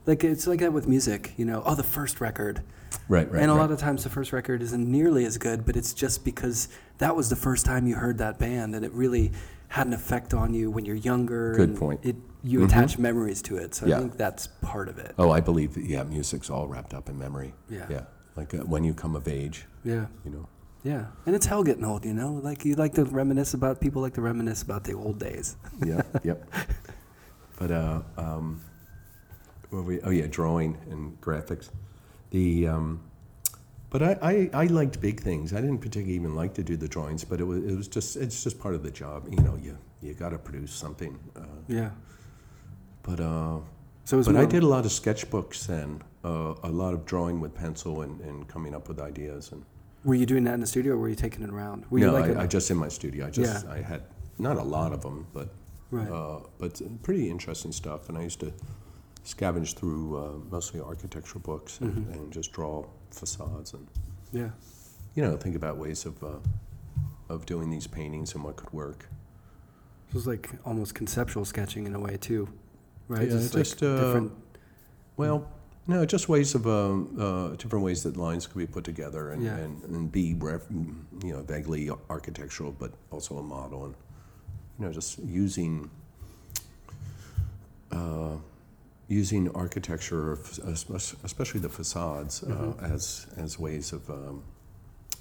[0.06, 1.34] like it's like that with music.
[1.36, 2.62] You know, oh, the first record.
[3.06, 3.30] Right.
[3.30, 3.42] Right.
[3.42, 3.60] and a right.
[3.60, 6.68] lot of times the first record isn't nearly as good, but it's just because
[6.98, 9.30] that was the first time you heard that band and it really
[9.68, 11.54] had an effect on you when you're younger.
[11.54, 12.00] Good and point.
[12.02, 12.64] It, you Mhm.
[12.66, 13.74] attach memories to it.
[13.74, 13.96] So Yeah.
[13.96, 15.14] I think that's part of it.
[15.18, 15.84] oh, I believe that.
[15.84, 17.54] Yeah, music's all wrapped up in memory.
[17.68, 17.86] Yeah.
[17.90, 18.00] Yeah.
[18.36, 20.06] Like uh, when you come of age, Yeah.
[20.24, 20.48] you know.
[20.84, 21.06] Yeah.
[21.26, 22.34] And it's hell getting old, you know?
[22.42, 25.56] Like you like to reminisce about, people like to reminisce about the old days.
[25.84, 26.02] Yeah.
[26.22, 26.48] yep.
[27.58, 28.60] But uh, um,
[29.70, 31.70] what were we, oh yeah, drawing and graphics.
[32.30, 33.00] The um,
[33.90, 35.52] but I, I, I liked big things.
[35.52, 38.16] I didn't particularly even like to do the drawings, but it was it was just
[38.16, 39.28] it's just part of the job.
[39.30, 41.18] You know, you you got to produce something.
[41.36, 41.90] Uh, Yeah.
[43.02, 43.58] but uh,
[44.04, 47.40] So was But I did a lot of sketchbooks then, uh, a lot of drawing
[47.40, 49.52] with pencil and, and coming up with ideas.
[49.52, 49.64] And
[50.04, 51.84] Were you doing that in the studio or were you taking it around?
[51.90, 53.26] Were you no, like I, a- I just in my studio.
[53.26, 53.72] I just Yeah.
[53.72, 54.02] I had
[54.38, 55.48] not a lot of them, but
[55.90, 56.08] Right.
[56.10, 58.08] uh, but pretty interesting stuff.
[58.08, 58.52] And I used to
[59.28, 62.12] scavenge through uh, mostly architectural books and, Mhm.
[62.14, 63.86] and just draw facades and
[64.32, 64.50] yeah.
[65.14, 66.38] you know think about ways of uh,
[67.28, 69.06] of doing these paintings and what could work.
[70.08, 72.48] It was like almost conceptual sketching in a way too,
[73.08, 73.28] right?
[73.28, 74.32] Yeah, like just, uh, different.
[75.18, 75.46] Well,
[75.86, 79.42] no, just ways of um, uh, different ways that lines could be put together and,
[79.42, 79.56] Yeah.
[79.56, 83.94] and, and be ref, you know vaguely architectural, but also a model, and
[84.78, 85.90] you know just using
[87.92, 88.36] uh,
[89.08, 90.32] using architecture,
[91.24, 92.82] especially the facades, Mhm.
[92.82, 94.42] uh, as as ways of, um,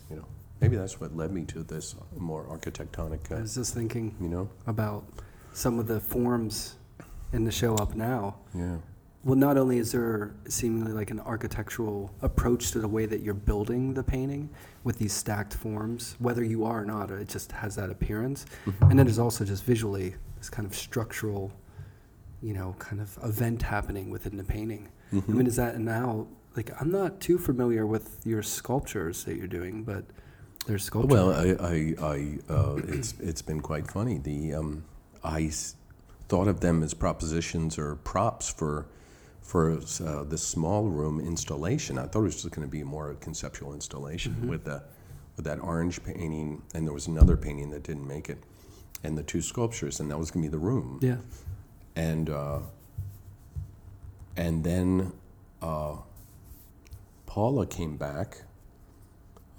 [0.09, 0.25] you know,
[0.61, 4.27] maybe that's what led me to this more architectonic, I uh, was just thinking you
[4.27, 5.05] know, about
[5.53, 6.75] some of the forms
[7.33, 8.35] in the show up now.
[8.53, 8.77] yeah,
[9.23, 13.33] Well, not only is there seemingly like an architectural approach to the way that you're
[13.33, 14.49] building the painting
[14.83, 18.45] with these stacked forms, whether you are or not, it just has that appearance.
[18.65, 18.83] Mm-hmm.
[18.89, 21.51] And then there's also just visually this kind of structural,
[22.41, 24.89] you know, kind of event happening within the painting.
[25.11, 25.27] I Mhm.
[25.29, 29.83] mean, is that now, like, I'm not too familiar with your sculptures that you're doing,
[29.83, 30.05] but
[30.65, 31.13] there's sculpture.
[31.13, 34.17] Well, I, I, I uh, it's it's been quite funny.
[34.17, 34.83] The um,
[35.23, 35.75] I s-
[36.27, 38.85] thought of them as propositions or props for
[39.41, 39.71] for
[40.05, 41.97] uh, this small room installation.
[41.97, 44.49] I thought it was just going to be more a conceptual installation Mhm.
[44.49, 44.83] with the
[45.37, 48.43] with that orange painting, and there was another painting that didn't make it,
[49.03, 50.99] and the two sculptures, and that was going to be the room.
[51.01, 51.17] yeah.
[51.97, 52.59] And uh,
[54.35, 55.11] and then
[55.63, 55.95] uh,
[57.25, 58.43] Paula came back.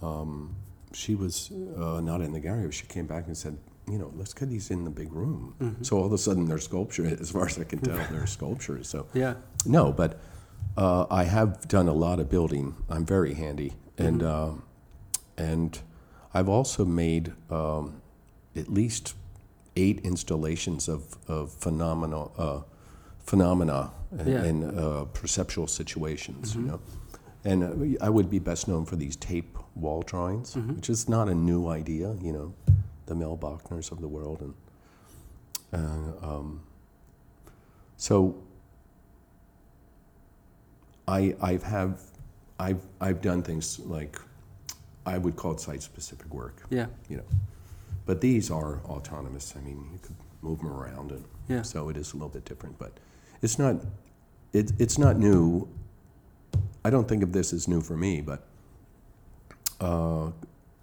[0.00, 0.54] Um,
[0.92, 2.70] she was uh, not in the gallery.
[2.72, 3.58] She came back and said,
[3.90, 5.84] "You know, let's get these in the big room." Mhm.
[5.84, 7.04] So all of a sudden, they're sculpture.
[7.06, 8.88] As far as I can tell, they're sculptures.
[8.88, 9.34] So Yeah.
[9.66, 10.20] no, but
[10.76, 12.76] uh, I have done a lot of building.
[12.88, 14.52] I'm very handy, and uh,
[15.36, 15.80] and
[16.32, 18.00] I've also made um,
[18.54, 19.14] at least
[19.78, 22.60] eight installations of of phenomenal uh,
[23.30, 24.80] phenomena in, Yeah.
[24.82, 26.54] uh, perceptual situations.
[26.54, 26.66] You Mhm.
[26.66, 26.80] know,
[27.44, 30.76] and uh, I would be best known for these tape wall drawings, Mhm.
[30.76, 32.14] which is not a new idea.
[32.26, 32.52] You know,
[33.06, 34.54] the Mel Bochner's of the world, and
[35.72, 36.60] uh, um,
[37.96, 38.34] so
[41.06, 42.00] I I've have
[42.58, 44.20] I've I've done things like
[45.06, 46.86] I would call it site specific work, Yeah.
[47.08, 47.24] you know.
[48.08, 49.52] But these are autonomous.
[49.54, 51.60] I mean, you could move them around, and Yeah.
[51.60, 52.78] so it is a little bit different.
[52.78, 52.92] But
[53.42, 53.76] it's not
[54.54, 55.68] it, it's not new.
[56.82, 58.46] I don't think of this as new for me, but
[59.78, 60.30] uh, uh,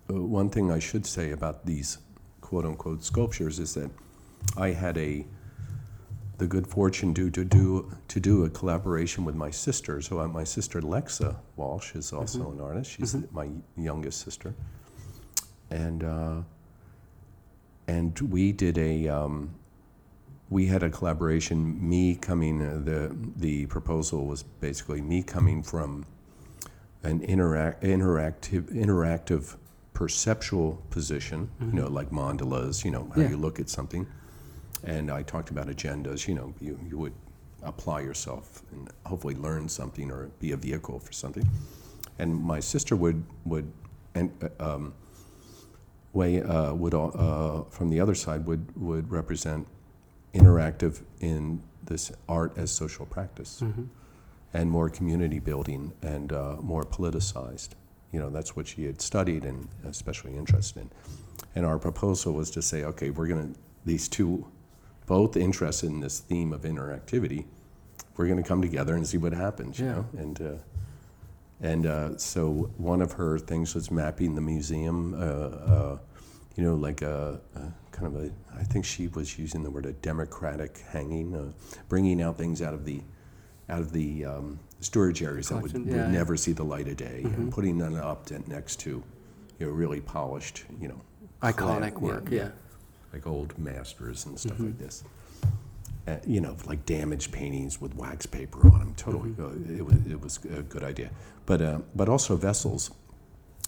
[0.07, 1.97] one thing I should say about these
[2.41, 3.89] quote unquote sculptures is that
[4.55, 5.25] I had a
[6.37, 9.99] the good fortune to, to do to do a collaboration with my sister.
[9.99, 12.53] So uh, my sister Lexa Walsh is also Mhm.
[12.53, 12.91] an artist.
[12.91, 13.31] She's Mhm.
[13.31, 14.53] my youngest sister,
[15.71, 16.41] and uh,
[17.87, 19.55] and we did a um,
[20.49, 21.87] we had a collaboration.
[21.87, 26.05] Me coming uh, the the proposal was basically me coming from
[27.03, 29.55] an interact interactive interactive
[29.93, 31.49] perceptual position.
[31.61, 31.73] Mhm.
[31.73, 32.83] You know, like mandalas.
[32.83, 33.29] You know how Yeah.
[33.29, 34.05] you look at something
[34.83, 36.27] and I talked about agendas.
[36.27, 37.13] You know, you, you would
[37.63, 41.47] apply yourself and hopefully learn something or be a vehicle for something.
[42.19, 43.71] And my sister would would
[44.13, 44.93] and uh, um,
[46.15, 49.67] way uh, would uh, from the other side would would represent
[50.33, 53.87] interactive in this art as social practice Mhm.
[54.53, 57.69] and more community building and uh, more politicized.
[58.11, 60.89] You know, that's what she had studied and especially interested in.
[61.55, 64.45] And our proposal was to say, okay, we're going to, these two,
[65.05, 67.45] both interested in this theme of interactivity,
[68.17, 69.95] we're going to come together and see what happens, you Yeah.
[69.95, 70.05] know?
[70.17, 70.51] And, uh,
[71.61, 75.97] and uh, so one of her things was mapping the museum, uh, uh,
[76.55, 77.59] you know, like a, a
[77.91, 81.51] kind of a, I think she was using the word a democratic hanging, uh,
[81.89, 83.01] bringing out things out of the,
[83.69, 86.07] out of the um, storage areas that would, would yeah, yeah.
[86.11, 87.51] never see the light of day, and Mhm.
[87.51, 89.01] putting them up to, next to,
[89.59, 91.01] you know, really polished, you know,
[91.41, 92.27] Iconic work.
[92.29, 92.49] yeah, Yeah.
[93.13, 94.65] like old masters and stuff Mhm.
[94.65, 95.03] like this.
[96.07, 98.93] Uh, you know, like damaged paintings with wax paper on them.
[98.95, 99.39] Totally, Mhm.
[99.39, 101.09] uh, it was it was a good idea.
[101.47, 102.91] But uh, but also vessels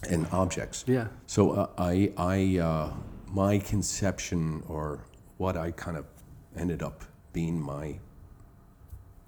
[0.08, 0.84] and objects.
[0.88, 1.08] Yeah.
[1.26, 2.94] So uh, I I uh,
[3.34, 5.00] my conception or
[5.38, 6.06] what I kind of
[6.56, 8.00] ended up being my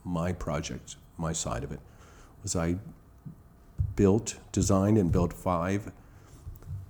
[0.03, 1.80] my project, my side of it,
[2.43, 2.78] was I
[3.95, 5.91] built, designed, and built five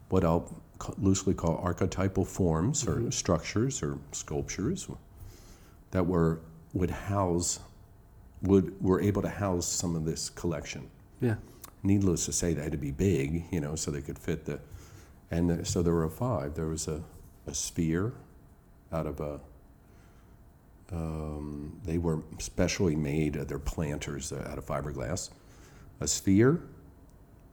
[0.10, 0.54] what I'll
[0.98, 3.14] loosely call archetypal forms or Mhm.
[3.14, 4.88] structures or sculptures
[5.92, 6.42] that were
[6.74, 7.60] would house
[8.42, 10.90] would were able to house some of this collection.
[11.20, 11.36] Yeah.
[11.84, 14.60] Needless to say, they had to be big, you know, so they could fit the.
[15.32, 16.56] And the, so there were five.
[16.56, 17.02] There was a,
[17.48, 18.14] a sphere
[18.92, 19.40] out of a.
[20.92, 23.38] Um, they were specially made.
[23.38, 25.30] Uh, they're planters uh, out of fiberglass.
[26.02, 26.62] A sphere,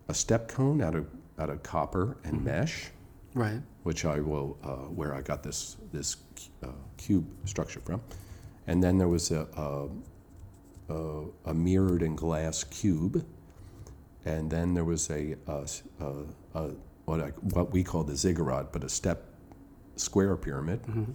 [0.09, 1.07] a step cone out of
[1.39, 2.45] out of copper and Mhm.
[2.45, 2.91] mesh,
[3.35, 3.61] Right.
[3.83, 6.17] which I will uh, where I got this this
[6.63, 8.01] uh, cube structure from,
[8.67, 9.89] and then there was a, a
[10.93, 13.25] a, a mirrored and glass cube,
[14.25, 16.71] and then there was a, a s- a- a-
[17.07, 19.25] what I, what we call the ziggurat, but a step
[19.97, 21.15] square pyramid, Mhm.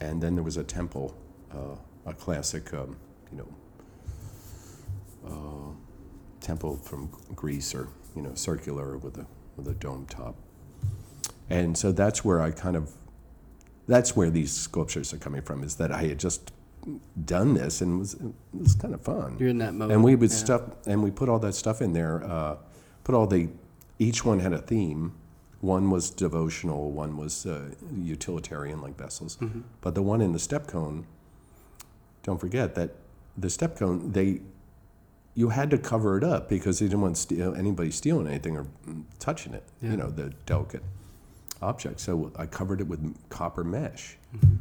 [0.00, 1.14] and then there was a temple
[1.52, 2.96] uh, a classic, um,
[3.30, 3.48] you know,
[5.26, 5.72] uh,
[6.40, 10.34] temple from Greece, or you know, circular with a with a dome top.
[11.50, 12.90] And so that's where I kind of,
[13.86, 15.62] that's where these sculptures are coming from.
[15.62, 16.52] Is that I had just
[17.24, 18.20] done this and it was, it
[18.52, 19.36] was kind of fun.
[19.38, 19.90] You're in that mode.
[19.92, 20.36] and we would yeah.
[20.36, 22.56] stuff and we put all that stuff in there uh,
[23.04, 23.48] put all the
[23.98, 25.12] each one had a theme
[25.60, 29.60] one was devotional one was uh, utilitarian like vessels Mm-hmm.
[29.80, 31.06] but the one in the step cone
[32.24, 32.90] don't forget that
[33.38, 34.40] the step cone they
[35.34, 38.66] you had to cover it up because they didn't want steal, anybody stealing anything or
[38.86, 39.90] mm, touching it Yeah.
[39.92, 40.82] you know the delicate
[41.62, 44.56] object so i covered it with copper mesh Mm-hmm.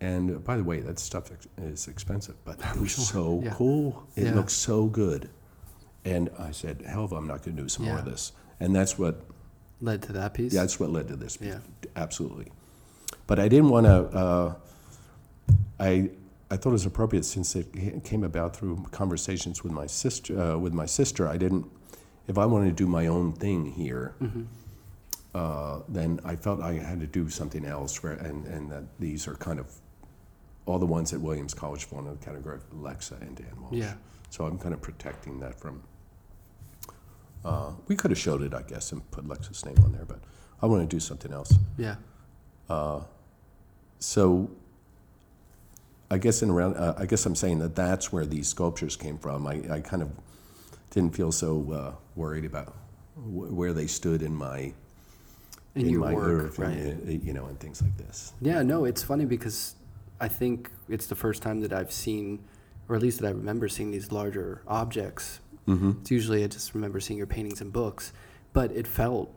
[0.00, 3.54] And uh, by the way, that stuff is expensive, but that was so Yeah.
[3.54, 4.06] cool.
[4.16, 4.34] It Yeah.
[4.34, 5.30] looks so good.
[6.04, 8.32] And I said, hell if I'm not going to do some more of this.
[8.60, 9.22] And that's what
[9.80, 10.52] led to that piece.
[10.54, 11.38] Yeah, that's what led to this.
[11.40, 11.58] Yeah.
[11.96, 12.52] Absolutely.
[13.26, 13.94] But I didn't want to.
[14.16, 14.54] Uh,
[15.80, 16.10] I
[16.50, 20.40] I thought it was appropriate since it came about through conversations with my sister.
[20.40, 21.66] Uh, with my sister, I didn't.
[22.28, 24.42] If I wanted to do my own thing here, Mm-hmm.
[25.34, 28.00] uh, then I felt I had to do something else.
[28.02, 29.66] Where, and and that these are kind of
[30.66, 33.74] all the ones at Williams College fall into the category of Lexa and Dan Walsh.
[33.74, 33.94] Yeah.
[34.30, 35.82] So I'm kind of protecting that from.
[37.44, 40.18] Uh, we could have showed it, I guess, and put Lexa's name on there, but
[40.60, 41.54] I want to do something else.
[41.78, 41.94] Yeah.
[43.98, 44.50] So,
[46.10, 49.16] I guess in around, uh, I guess I'm saying that that's where these sculptures came
[49.18, 49.46] from.
[49.46, 50.10] I, I kind of
[50.90, 52.74] didn't feel so uh, worried about
[53.14, 54.72] wh- where they stood in my
[55.76, 56.76] In, your my work, earth, right?
[56.76, 58.32] and, uh, you know, and things like this.
[58.40, 59.75] Yeah, no, it's funny because
[60.20, 62.44] I think it's the first time that I've seen,
[62.88, 65.40] or at least that I remember seeing these larger objects.
[65.66, 65.92] Mm-hmm.
[66.00, 68.12] It's usually I just remember seeing your paintings in books,
[68.52, 69.30] but it felt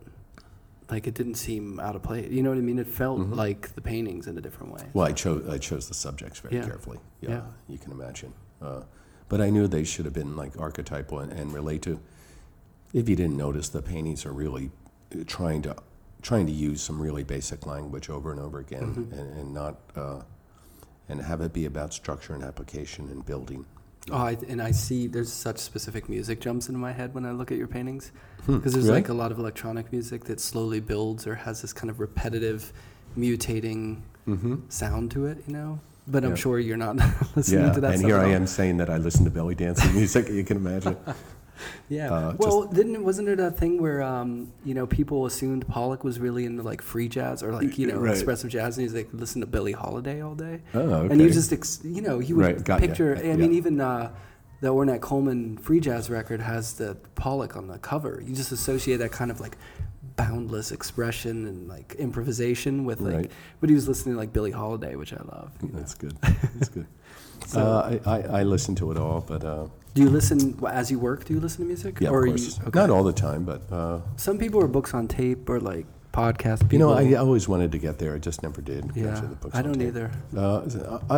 [0.89, 2.31] like it didn't seem out of place.
[2.31, 2.79] You know what I mean?
[2.79, 3.35] It felt Mhm.
[3.35, 4.83] like the paintings in a different way.
[4.93, 6.65] Well, I chose I chose the subjects very Yeah.
[6.65, 6.99] carefully.
[7.21, 7.41] Yeah, Yeah.
[7.67, 8.33] you can imagine.
[8.61, 8.83] Uh,
[9.27, 11.99] but I knew they should have been like archetypal and, and relate to.
[12.93, 14.71] If you didn't notice, the paintings are really
[15.13, 15.75] uh, trying to
[16.21, 19.17] trying to use some really basic language over and over again, Mhm.
[19.19, 20.21] and, and not uh,
[21.09, 23.65] and have it be about structure and application and building.
[24.11, 27.31] Oh, I, and I see there's such specific music jumps into my head when I
[27.31, 28.11] look at your paintings
[28.45, 28.99] Hmm, because there's really?
[29.01, 32.71] like a lot of electronic music that slowly builds or has this kind of repetitive,
[33.17, 34.55] mutating Mm-hmm.
[34.69, 35.79] sound to it, you know.
[36.07, 36.95] But I'm sure you're not
[37.35, 37.93] listening Yeah, to that.
[37.95, 40.29] and here I am saying that I listen to belly dancing music.
[40.29, 40.95] You can imagine.
[41.89, 42.11] Yeah.
[42.13, 46.19] Uh, well, didn't wasn't it a thing where um, you know people assumed Pollock was
[46.19, 48.11] really into like free jazz or like you know Right.
[48.13, 51.13] expressive jazz, and he's like listen to Billie Holiday all day, Oh, okay.
[51.13, 53.17] and you just ex- you know you would Right, picture.
[53.17, 53.35] I Yeah.
[53.37, 54.11] mean, even uh,
[54.61, 58.21] the Ornette Coleman free jazz record has the Pollock on the cover.
[58.25, 59.57] You just associate that kind of like
[60.15, 63.13] boundless expression and like improvisation with like.
[63.15, 63.31] Right.
[63.61, 65.51] But he was listening to like Billie Holiday, which I love.
[65.61, 65.79] you know.
[65.79, 66.15] That's good.
[66.21, 66.85] That's good.
[67.47, 70.91] So- uh, I, I, I listen to it all, but uh, Do you listen as
[70.91, 71.25] you work?
[71.25, 71.99] Do you listen to music?
[71.99, 72.57] yeah, or of course.
[72.59, 72.79] You, okay.
[72.79, 76.61] Not all the time, but uh, Some people are books on tape or like podcast
[76.61, 76.73] people.
[76.73, 78.15] you know, I always wanted to get there.
[78.15, 78.91] I just never did.
[78.95, 79.87] yeah, the books I don't tape.
[79.89, 80.11] either.
[80.35, 81.15] Uh, I,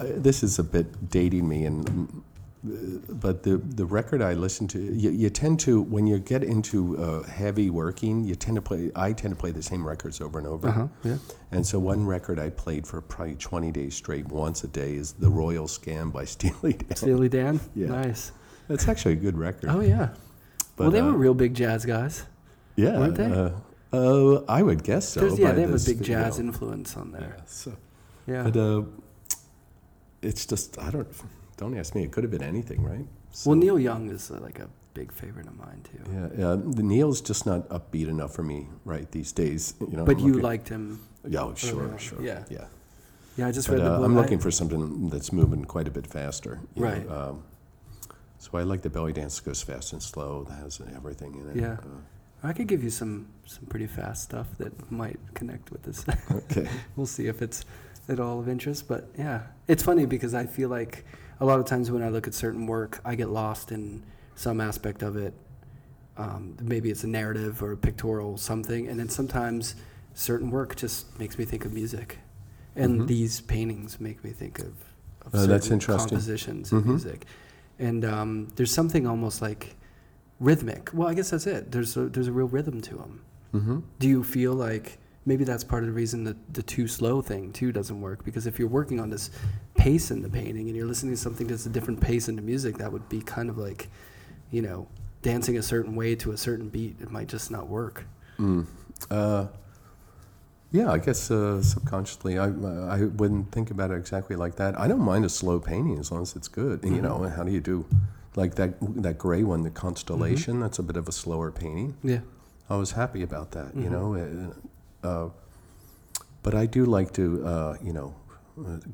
[0.00, 2.22] I, this is a bit dating me, and
[2.64, 6.96] but the the record I listen to, you, you tend to when you get into
[6.98, 8.90] uh, heavy working, you tend to play.
[8.96, 10.68] I tend to play the same records over and over.
[10.68, 10.86] Uh huh.
[11.02, 11.16] Yeah.
[11.52, 15.12] And so one record I played for probably 20 days straight, once a day, is
[15.12, 16.96] "The Royal Scam" by Steely Dan.
[16.96, 17.60] Steely Dan.
[17.74, 17.88] Yeah.
[17.88, 18.32] Nice.
[18.68, 19.68] That's actually a good record.
[19.68, 20.08] Oh yeah.
[20.76, 22.24] But, well, they uh, were real big jazz guys.
[22.76, 23.26] yeah, weren't they?
[23.30, 23.50] Uh,
[23.92, 25.26] uh, I would guess so.
[25.36, 26.46] Yeah, they have a big you jazz know.
[26.46, 27.36] influence on Yeah, there.
[27.46, 27.76] so,
[28.26, 28.42] Yeah.
[28.44, 28.82] but uh,
[30.22, 31.06] it's just I don't
[31.56, 32.02] don't ask me.
[32.04, 33.06] It could have been anything, right?
[33.32, 36.30] So, well, Neil Young is uh, like a big favorite of mine too.
[36.38, 39.74] Yeah, uh, the Neil's just not upbeat enough for me right these days.
[39.80, 41.00] You know, But I'm you looking- liked him.
[41.28, 42.20] Yeah, oh, sure, sure.
[42.22, 42.44] Yeah.
[42.50, 42.66] yeah.
[43.36, 44.04] Yeah, I just But read uh, book.
[44.06, 46.60] I'm looking for something that's moving quite a bit faster.
[46.74, 47.08] you know, Right.
[47.10, 47.42] um,
[48.38, 50.44] so I like the belly dance that goes fast and slow.
[50.44, 51.56] That has everything in it.
[51.56, 51.76] Yeah.
[52.42, 56.06] I could give you some some pretty fast stuff that might connect with this.
[56.08, 56.68] Uh, okay.
[56.96, 57.64] we'll see if it's
[58.08, 58.86] at all of interest.
[58.86, 61.04] But yeah, it's funny because I feel like
[61.40, 64.04] a lot of times when I look at certain work, I get lost in
[64.34, 65.34] some aspect of it.
[66.16, 69.74] Um, maybe it's a narrative or a pictorial something, and then sometimes
[70.14, 72.18] certain work just makes me think of music,
[72.76, 73.06] and Mhm.
[73.08, 74.66] these paintings make me think of,
[75.26, 76.08] of Oh, that's certain interesting.
[76.10, 76.86] compositions and Mhm.
[76.88, 77.26] music.
[77.80, 79.74] And um, there's something almost like
[80.38, 80.90] rhythmic.
[80.94, 81.72] Well, I guess that's it.
[81.72, 83.20] There's a, there's a real rhythm to them.
[83.52, 83.78] Mm-hmm.
[83.98, 87.52] Do you feel like maybe that's part of the reason that the too slow thing
[87.52, 88.24] too doesn't work?
[88.24, 89.30] Because if you're working on this
[89.76, 92.42] pace in the painting and you're listening to something that's a different pace in the
[92.42, 93.88] music, that would be kind of like,
[94.50, 94.86] you know,
[95.22, 96.96] dancing a certain way to a certain beat.
[97.00, 98.04] It might just not work.
[98.38, 98.66] Mm.
[99.10, 99.46] Uh,
[100.72, 102.46] Yeah, I guess uh, subconsciously, I
[102.96, 104.76] I wouldn't think about it exactly like that.
[104.76, 106.82] I don't mind a slow painting as long as it's good.
[106.84, 107.86] You know, how do you do,
[108.34, 108.70] like that
[109.02, 110.58] that gray one, the constellation?
[110.58, 111.94] That's a bit of a slower painting.
[112.02, 112.22] Yeah.
[112.68, 113.76] I was happy about that.
[113.76, 114.52] You know, uh,
[115.04, 115.28] uh,
[116.42, 118.14] but I do like to, uh, you know,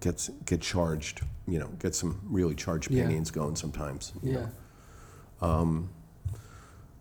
[0.01, 1.23] get get charged.
[1.47, 3.03] You know, get some really charged Yeah.
[3.05, 4.13] paintings going sometimes.
[4.23, 4.47] you Yeah.
[5.43, 5.89] know.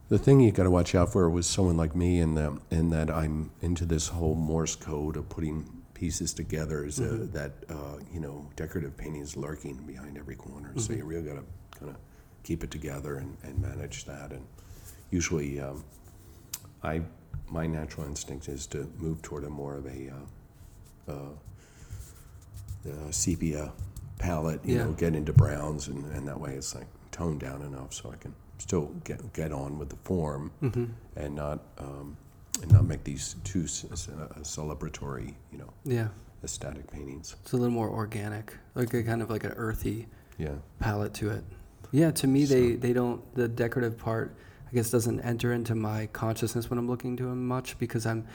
[0.10, 2.90] The thing you got to watch out for was someone like me, in that in
[2.90, 6.84] that I'm into this whole Morse code of putting pieces together.
[6.84, 11.06] Is uh, that uh, you know decorative painting is lurking behind every corner, so you
[11.06, 11.44] really got to
[11.80, 11.98] kind of
[12.42, 14.32] keep it together and, and manage that.
[14.32, 14.48] And
[15.12, 15.84] usually, um,
[16.82, 17.02] I
[17.52, 20.12] my natural instinct is to move toward a more of a
[21.08, 21.14] uh, uh,
[22.90, 23.72] uh, sepia
[24.18, 24.62] palette.
[24.66, 24.86] You Yeah.
[24.86, 28.16] know, get into browns, and, and that way it's like toned down enough so I
[28.18, 30.86] can still get get on with the form Mm-hmm.
[31.16, 32.18] and not um,
[32.62, 33.96] and not make these too uh,
[34.44, 36.10] celebratory, you know, Yeah.
[36.44, 37.36] aesthetic paintings.
[37.42, 40.56] It's a little more organic, like a kind of like an earthy Yeah.
[40.80, 41.44] palette to it.
[41.92, 44.36] Yeah, to me, they, they don't, the decorative part,
[44.70, 48.28] I guess, doesn't enter into my consciousness when I'm looking to them much because I'm,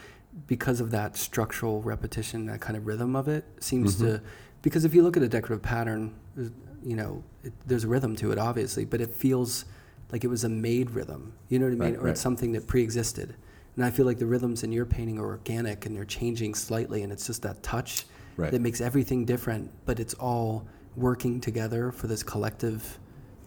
[0.47, 4.17] because of that structural repetition, that kind of rhythm of it seems mm-hmm.
[4.17, 4.23] to,
[4.63, 6.53] because if you look at a decorative pattern, there's-
[6.85, 9.65] you know, it, there's a rhythm to it, obviously, but it feels
[10.13, 11.33] like it was a made rhythm.
[11.49, 11.95] You know what I mean?
[11.95, 12.11] Right, or right.
[12.11, 13.35] it's something that pre existed.
[13.77, 17.03] And I feel like the rhythms in your painting are organic and they're changing slightly,
[17.03, 18.05] and it's just that touch
[18.37, 18.51] Right.
[18.51, 20.67] that makes everything different, but it's all
[20.97, 22.99] working together for this collective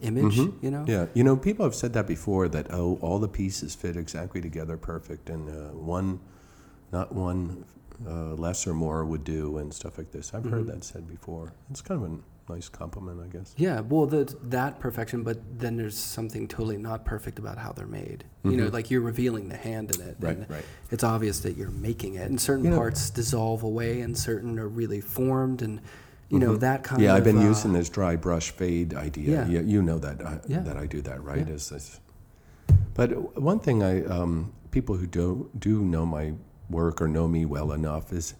[0.01, 0.53] image, Mhm.
[0.61, 0.85] you know?
[0.87, 4.41] Yeah, you know, people have said that before that oh, all the pieces fit exactly
[4.41, 6.19] together perfect, and uh, one,
[6.91, 7.65] not one
[8.07, 10.33] uh, less or more would do, and stuff like this.
[10.33, 10.67] I've heard Mhm.
[10.67, 11.53] that said before.
[11.71, 13.55] It's kind of a nice compliment, I guess.
[13.57, 17.87] Yeah, well, the, that perfection, but then there's something totally not perfect about how they're
[17.87, 18.23] made.
[18.43, 18.73] You know, Mhm.
[18.73, 20.15] like you're revealing the hand in it.
[20.19, 20.63] Right, and right.
[20.91, 24.59] It's obvious that you're making it, and certain You know- parts dissolve away, and certain
[24.59, 25.81] are really formed, and
[26.29, 26.59] you know Mhm.
[26.59, 27.13] that kind yeah, of.
[27.13, 29.29] Yeah i've been uh, using this dry brush fade idea.
[29.29, 29.47] Yeah.
[29.47, 30.59] Yeah, you know that I, Yeah.
[30.61, 31.47] that I do that, right?
[31.47, 31.53] Yeah.
[31.55, 31.99] Is this?
[32.93, 36.33] But one thing I um, people who do do know my
[36.69, 38.33] work or know me well enough is,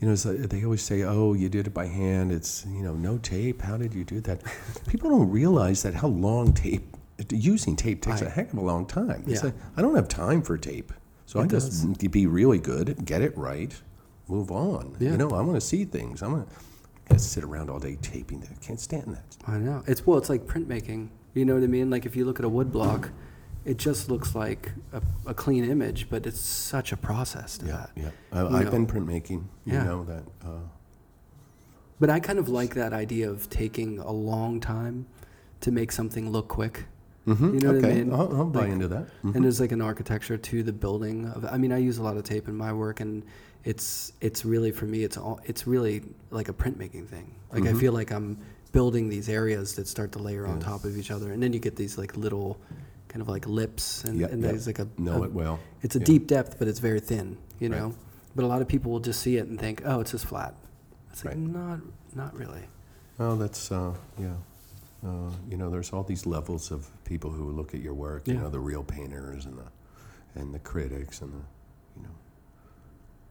[0.00, 2.30] you know, that they always say, "Oh, you did it by hand.
[2.30, 3.62] It's you know no tape.
[3.62, 4.42] How did you do that?"
[4.88, 6.96] people don't realize that how long tape
[7.30, 9.24] using tape takes I- a heck of a long time.
[9.26, 9.46] It's Yeah.
[9.46, 10.92] like, I don't have time for tape,
[11.26, 13.72] so It I just be really good, get it right,
[14.28, 14.96] move on.
[15.00, 15.12] Yeah.
[15.12, 16.22] You know, I want to see things.
[16.22, 16.54] I want to
[17.16, 18.42] sit around all day taping.
[18.50, 19.36] I can't stand that.
[19.46, 19.82] I know.
[19.86, 21.08] It's well, it's like printmaking.
[21.34, 21.90] You know what I mean?
[21.90, 23.10] Like if you look at a wood block,
[23.64, 27.72] it just looks like a, a clean image, but it's such a process to Yeah,
[27.72, 27.90] that.
[27.96, 28.10] yeah.
[28.32, 28.70] I, You I've know.
[28.70, 29.44] been printmaking.
[29.64, 29.84] You Yeah.
[29.84, 30.22] know that.
[30.44, 30.48] Uh,
[32.00, 35.06] But I kind of like that idea of taking a long time
[35.60, 36.86] to make something look quick.
[37.26, 38.12] mhm, You know what I mean?
[38.12, 39.06] I'll, I'll buy Like- into that.
[39.22, 39.34] Mhm.
[39.34, 41.26] And there's like an architecture to the building.
[41.26, 43.22] Of, I mean, I use a lot of tape in my work, and
[43.64, 45.04] it's it's really for me.
[45.04, 47.34] It's all it's really like a printmaking thing.
[47.52, 47.80] Like I Mhm.
[47.80, 48.38] feel like I'm
[48.72, 50.64] building these areas that start to layer on Yes.
[50.64, 52.58] top of each other, and then you get these like little
[53.08, 54.50] kind of like lips, and, Yep, and yep.
[54.50, 55.60] there's like a, know a- it well.
[55.82, 56.04] it's a yeah.
[56.04, 57.36] deep depth, but it's very thin.
[57.60, 57.78] You Right.
[57.78, 57.94] know,
[58.34, 60.54] but a lot of people will just see it and think, oh, it's just flat.
[61.12, 61.42] It's like Right.
[61.42, 61.80] not
[62.14, 62.64] not really.
[63.20, 64.34] oh that's uh, yeah.
[65.06, 68.26] Uh, you know, there's all these levels of people who look at your work.
[68.26, 69.68] You know, the real painters and the
[70.40, 71.44] and the critics and the.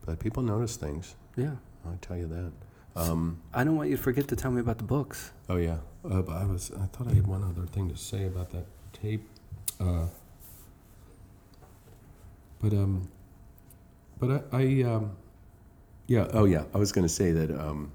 [0.06, 1.16] But people notice things.
[1.36, 1.56] Yeah.
[1.86, 2.51] I tell you that.
[2.95, 5.32] Um, I don't want you to forget to tell me about the books.
[5.49, 5.78] Oh yeah,
[6.10, 6.72] uh, but I was.
[6.80, 9.28] I thought I had one other thing to say about that tape.
[9.80, 10.06] Uh,
[12.62, 13.10] but um,
[14.20, 15.16] but I, I um,
[16.08, 16.28] yeah.
[16.34, 17.91] Oh yeah, I was going to say that um,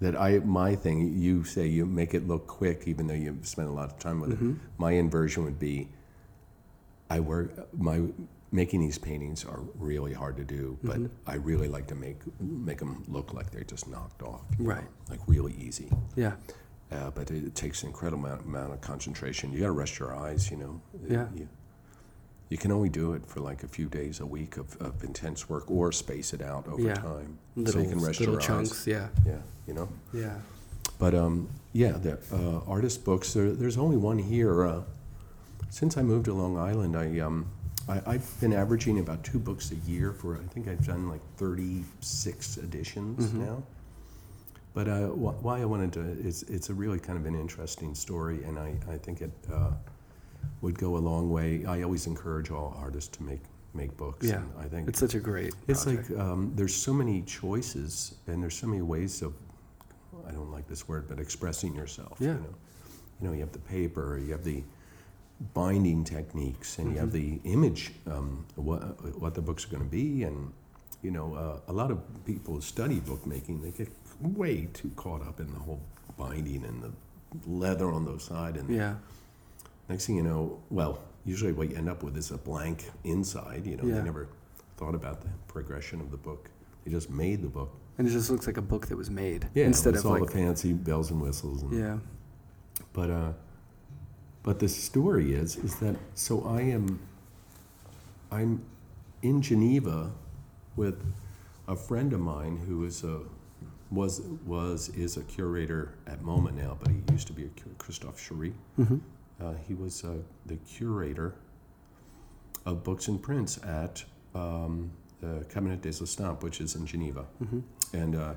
[0.00, 1.12] that I my thing.
[1.18, 4.20] You say you make it look quick, even though you've spent a lot of time
[4.20, 4.54] with Mhm.
[4.56, 4.60] it.
[4.78, 5.88] My inversion would be.
[7.10, 8.00] I work my
[8.52, 11.10] making these paintings are really hard to do, but Mhm.
[11.26, 14.42] I really like to make make them look like they're just knocked off.
[14.58, 14.84] you know, Right.
[15.08, 15.88] Like really easy.
[16.16, 16.34] Yeah.
[16.90, 19.52] Uh, but it, takes an incredible amount, amount of concentration.
[19.52, 20.80] You got to rest your eyes, you know.
[21.08, 21.28] Yeah.
[21.36, 21.48] You,
[22.48, 25.48] you can only do it for like a few days a week of, of intense
[25.48, 26.94] work, or space it out over Yeah.
[26.94, 28.72] time, Little, so you can rest little your chunks.
[28.72, 28.86] eyes.
[28.88, 29.08] Yeah.
[29.24, 29.38] Yeah,
[29.68, 29.88] you know.
[30.12, 30.36] Yeah.
[30.98, 33.32] But um, yeah, the uh, artist books.
[33.34, 34.66] There, there's only one here.
[34.66, 34.82] Uh,
[35.68, 37.46] since I moved to Long Island, I um,
[37.88, 40.36] I, I've been averaging about two books a year for.
[40.36, 43.34] I think I've done like 36 editions Mhm.
[43.46, 43.62] now.
[44.72, 47.94] But uh, wh- why I wanted to is it's a really kind of an interesting
[47.94, 49.72] story, and I, I think it uh,
[50.60, 51.64] would go a long way.
[51.66, 53.40] I always encourage all artists to make
[53.72, 54.26] make books.
[54.26, 54.36] Yeah.
[54.38, 55.54] and I think It's such a great.
[55.68, 56.10] it's project.
[56.10, 59.32] like um, there's so many choices and there's so many ways of
[60.26, 62.16] I don't like this word, but expressing yourself.
[62.20, 62.30] Yeah.
[62.30, 62.54] You know,
[63.20, 64.64] you know, you have the paper, you have the
[65.54, 67.12] binding techniques, and you have Mhm.
[67.12, 68.82] the image, um, what
[69.20, 70.52] what the books are going to be, and
[71.02, 73.88] you know, uh, a lot of people study bookmaking, they get
[74.20, 75.80] way too caught up in the whole
[76.18, 76.90] binding and the
[77.46, 78.58] leather on the side.
[78.58, 78.96] And Yeah.
[79.88, 83.66] next thing you know, well, usually what you end up with is a blank inside.
[83.66, 83.94] You know, Yeah.
[83.96, 84.28] they never
[84.76, 86.50] thought about the progression of the book.
[86.84, 87.70] They just made the book.
[87.96, 90.26] And it just looks like a book that was made Yeah, instead of all like
[90.26, 91.62] the fancy bells and whistles.
[91.62, 91.98] And, yeah.
[92.92, 93.32] But uh,
[94.42, 97.00] but the story is is that so I am
[98.30, 98.64] I'm
[99.22, 100.12] in Geneva
[100.76, 101.02] with
[101.68, 103.20] a friend of mine who is a
[103.90, 107.70] was was is a curator at MoMA now, but he used to be a cur-
[107.78, 108.52] Christophe Cherix.
[108.78, 108.98] Mm-hmm.
[109.42, 111.34] Uh, he was uh, the curator
[112.66, 117.60] of books and prints at um, the Cabinet des Estampes, which is in Geneva, Mm-hmm.
[117.96, 118.34] and uh,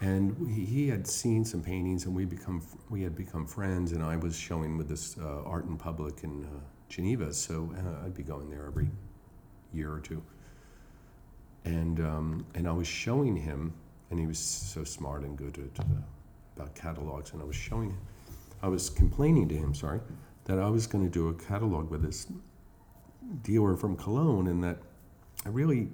[0.00, 4.16] and he, had seen some paintings, and we become we had become friends, and I
[4.16, 8.22] was showing with this uh, art in public in uh, Geneva, so uh, I'd be
[8.22, 8.88] going there every
[9.72, 10.22] year or two,
[11.64, 13.72] and um, and I was showing him,
[14.10, 15.88] and he was so smart and good at uh,
[16.56, 18.00] about catalogs, and I was showing him,
[18.62, 20.00] I was complaining to him, sorry,
[20.44, 22.26] that I was going to do a catalog with this
[23.42, 24.78] dealer from Cologne, and that
[25.46, 25.88] I really,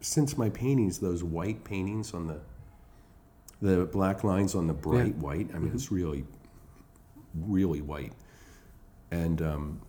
[0.00, 2.40] since my paintings, those white paintings on the
[3.62, 5.48] the black lines on the bright white.
[5.54, 5.74] I mean, Mhm.
[5.74, 6.24] it's really,
[7.34, 8.12] really white.
[9.10, 9.80] And um,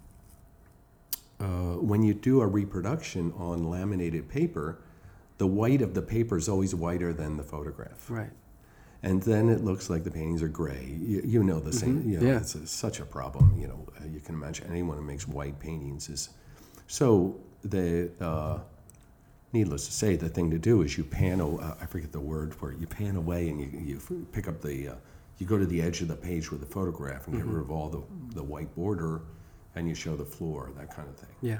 [1.39, 4.77] uh, when you do a reproduction on laminated paper,
[5.39, 8.09] the white of the paper is always whiter than the photograph.
[8.09, 8.29] Right.
[9.01, 10.95] And then it looks like the paintings are gray.
[11.01, 12.03] You, you know the same.
[12.03, 12.09] Mhm.
[12.09, 12.37] You know, Yeah.
[12.37, 13.55] It's a, such a problem.
[13.59, 16.29] You know, uh, you can imagine anyone who makes white paintings is.
[16.87, 18.59] So the uh,
[19.53, 21.39] needless to say, the thing to do is you pan.
[21.39, 22.79] Uh, I forget the word for it.
[22.79, 24.89] You pan away and you you pick up the.
[24.89, 24.95] Uh,
[25.39, 27.39] you go to the edge of the page with the photograph and Mhm.
[27.39, 28.01] get rid of all the
[28.35, 29.21] the white border,
[29.75, 31.29] and you show the floor, that kind of thing.
[31.41, 31.59] Yeah.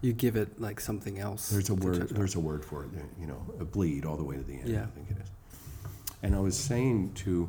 [0.00, 1.50] You give it like something else.
[1.50, 2.08] There's a word.
[2.10, 2.90] There's a word for it.
[3.20, 4.68] You know, a bleed all the way to the end.
[4.68, 4.84] Yeah.
[4.84, 5.30] I think it is.
[6.22, 7.48] And I was saying to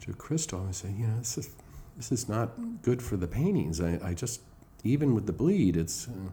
[0.00, 1.50] to Crystal, I said, you know, this is
[1.96, 2.50] this is not
[2.82, 3.80] good for the paintings.
[3.80, 4.40] I, I just
[4.84, 6.30] even with the bleed, it's uh,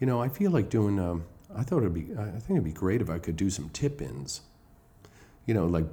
[0.00, 0.98] you know, I feel like doing.
[0.98, 1.24] Um,
[1.56, 2.08] I thought it'd be.
[2.18, 4.42] I think it'd be great if I could do some tip ins.
[5.46, 5.86] You know, like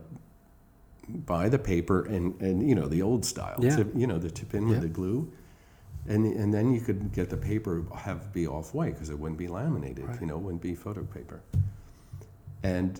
[1.07, 3.57] buy the paper and and you know the old style.
[3.59, 3.75] Yeah.
[3.77, 5.31] Tip, you know, the tip in with the glue.
[6.05, 9.37] And, and then you could get the paper have be off white because it wouldn't
[9.39, 10.19] be laminated, Right.
[10.19, 11.39] you know, it wouldn't be photo paper.
[12.61, 12.99] And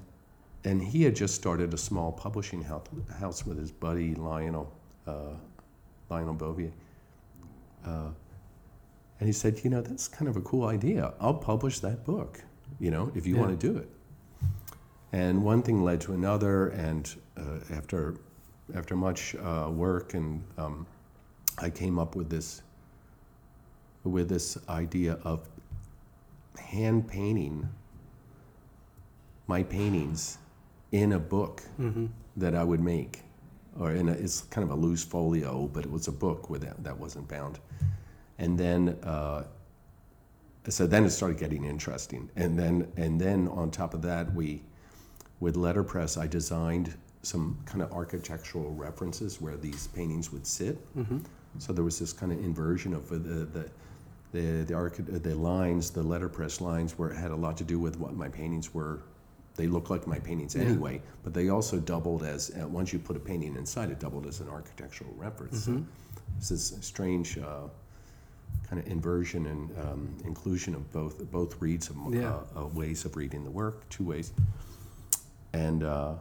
[0.64, 2.86] and he had just started a small publishing house,
[3.20, 4.72] house with his buddy Lionel
[5.05, 5.34] uh,
[6.09, 6.72] Lionel Bovier.
[7.86, 8.07] Uh,
[9.20, 11.14] and he said, you know, that's kind of a cool idea.
[11.20, 12.41] I'll publish that book,
[12.80, 13.41] you know, if you Yeah.
[13.41, 13.89] want to do it.
[15.11, 18.15] And one thing led to another, and uh, after
[18.74, 20.88] after much uh, work, and um,
[21.59, 22.61] I came up with this
[24.03, 25.47] with this idea of
[26.59, 27.67] hand painting
[29.47, 30.38] my paintings
[30.91, 32.09] in a book Mhm.
[32.38, 33.21] that I would make,
[33.80, 36.61] or in a, it's kind of a loose folio, but it was a book with
[36.61, 37.59] that, that wasn't bound.
[38.39, 39.43] And then, uh,
[40.70, 42.30] so then it started getting interesting.
[42.36, 44.61] And then, and then on top of that, we,
[45.39, 50.78] with letterpress, I designed some kind of architectural references where these paintings would sit.
[50.95, 51.24] Mhm.
[51.59, 53.70] So there was this kind of inversion of the the
[54.32, 57.78] the the, archi- the lines, the letterpress lines, where it had a lot to do
[57.80, 59.01] with what my paintings were.
[59.55, 60.64] They look like my paintings Yeah.
[60.64, 64.26] anyway, but they also doubled as uh, once you put a painting inside, it doubled
[64.26, 65.66] as an architectural reference.
[65.66, 65.86] So Mhm.
[66.38, 67.68] it's this strange uh,
[68.69, 72.33] kind of inversion and um, inclusion of both both reads of Yeah.
[72.55, 74.33] uh, uh, ways of reading the work, two ways,
[75.53, 75.83] and.
[75.83, 76.13] Uh,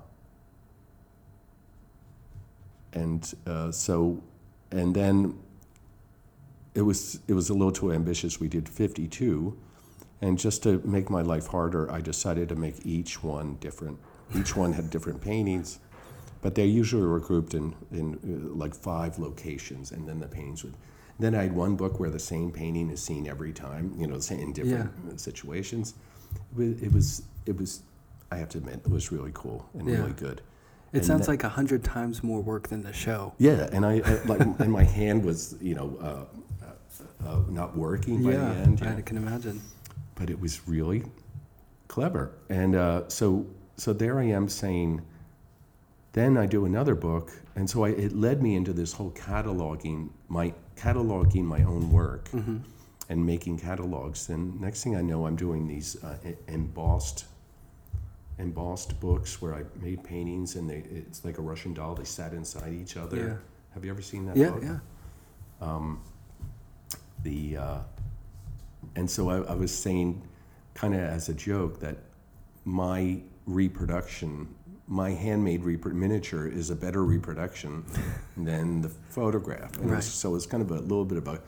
[2.94, 4.22] and uh, so,
[4.70, 5.38] and then
[6.74, 8.38] it was it was a little too ambitious.
[8.40, 9.56] We did 52,
[10.20, 13.98] and just to make my life harder, I decided to make each one different.
[14.36, 15.78] Each one had different paintings,
[16.42, 20.62] but they usually were grouped in in uh, like five locations, and then the paintings
[20.64, 20.74] would.
[21.18, 24.18] Then I had one book where the same painting is seen every time, you know,
[24.30, 25.94] in different uh, situations.
[26.58, 27.82] It was, it was
[28.30, 29.98] I have to admit it was really cool and Yeah.
[29.98, 30.40] really good.
[30.92, 33.32] It And sounds that- like a hundred times more work than the show.
[33.38, 37.76] yeah, and I, I like, and my hand was, you know, uh, uh, uh, not
[37.76, 38.80] working by yeah, the end.
[38.80, 39.60] you I can imagine.
[40.14, 41.04] But it was really
[41.88, 43.46] clever, and uh, so
[43.76, 45.02] so there I am saying.
[46.12, 50.10] Then I do another book, and so I, it led me into this whole cataloging
[50.28, 52.58] my cataloging my own work hmm
[53.08, 54.28] and making catalogs.
[54.30, 56.16] And next thing I know, I'm doing these uh,
[56.48, 57.26] embossed
[58.38, 61.94] embossed books where I made paintings, and they it's like a Russian doll.
[61.94, 63.16] They sat inside each other.
[63.16, 63.36] Yeah.
[63.74, 64.62] Have you ever seen that Yeah, book?
[64.62, 64.78] yeah.
[65.60, 66.00] Um,
[67.22, 67.78] the uh,
[68.96, 70.22] and so I, I was saying
[70.74, 71.98] kind of as a joke that
[72.64, 74.48] my reproduction,
[74.88, 77.84] my handmade repro- miniature, is a better reproduction
[78.36, 79.76] than the photograph.
[79.78, 81.40] And it was- so it's kind of a little bit of a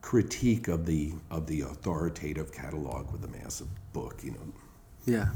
[0.00, 4.20] critique of the of the authoritative catalog with a massive book.
[4.22, 4.52] You know,
[5.06, 5.28] Yeah.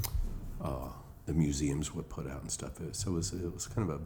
[0.60, 0.88] uh,
[1.26, 2.72] the museums would put out and stuff.
[2.92, 4.04] So it was, it was kind of a,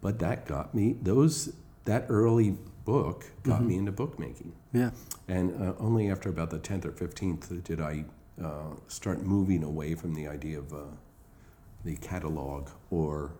[0.00, 1.52] but that got me, those,
[1.84, 4.52] that early book got me into bookmaking.
[4.72, 4.90] Yeah.
[5.28, 8.04] And uh, only after about the 10th or 15th did I
[8.42, 10.78] uh, start moving away from the idea of uh,
[11.84, 13.32] the catalog or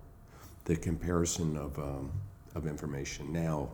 [0.64, 2.10] the comparison of, um,
[2.54, 3.32] of information.
[3.32, 3.68] Now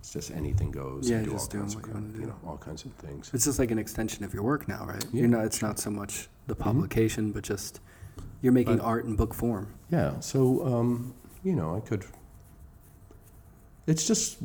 [0.00, 1.08] it's just anything goes.
[1.10, 2.20] Yeah, and do just all doing kinds what of you wanna do.
[2.20, 3.30] You know, all kinds of things.
[3.34, 5.04] It's just like an extension of your work now, right?
[5.12, 5.44] Yeah, You're not.
[5.44, 6.60] It's not so much the Mhm.
[6.60, 7.80] publication, but just
[8.40, 9.68] you're making But- art in book form.
[9.90, 12.04] Yeah, so um, you know, I could.
[13.86, 14.38] It's just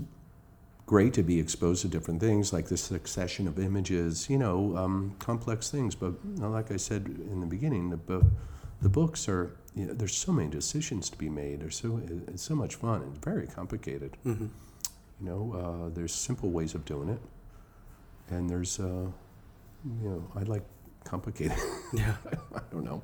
[0.86, 4.30] great to be exposed to different things, like this succession of images.
[4.30, 5.96] You know, um, complex things.
[5.96, 7.98] But you know, like I said in the beginning, the
[8.84, 9.56] the books are.
[9.76, 11.62] You know, there's so many decisions to be made.
[11.62, 14.12] There's so it's so much fun and very complicated.
[14.24, 14.46] Mm-hmm.
[15.20, 15.42] You know,
[15.88, 17.20] uh, there's simple ways of doing it,
[18.30, 19.08] and there's, uh,
[20.02, 20.64] you know, I like
[21.04, 21.58] complicated.
[21.94, 22.16] Yeah.
[22.56, 23.04] I don't know,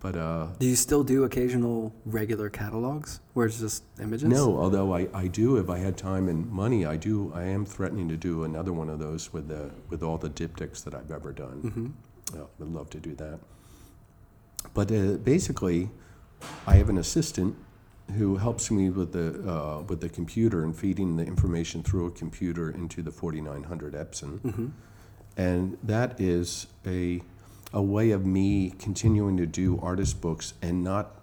[0.00, 0.16] but.
[0.16, 4.28] Uh, Do you still do occasional regular catalogs where it's just images?
[4.28, 7.64] No, although I, I do, if I had time and money, I do, I am
[7.64, 11.12] threatening to do another one of those with the, with all the diptychs that I've
[11.12, 11.62] ever done.
[11.64, 12.40] Mm-hmm.
[12.58, 13.38] Would love to do that.
[14.74, 15.90] But uh, basically,
[16.66, 17.56] I have an assistant
[18.16, 22.10] who helps me with the, uh, with the computer and feeding the information through a
[22.10, 24.40] computer into the 4900 Epson.
[24.40, 24.66] Mm-hmm.
[25.36, 27.22] And that is a,
[27.72, 31.22] a way of me continuing to do artist books and not,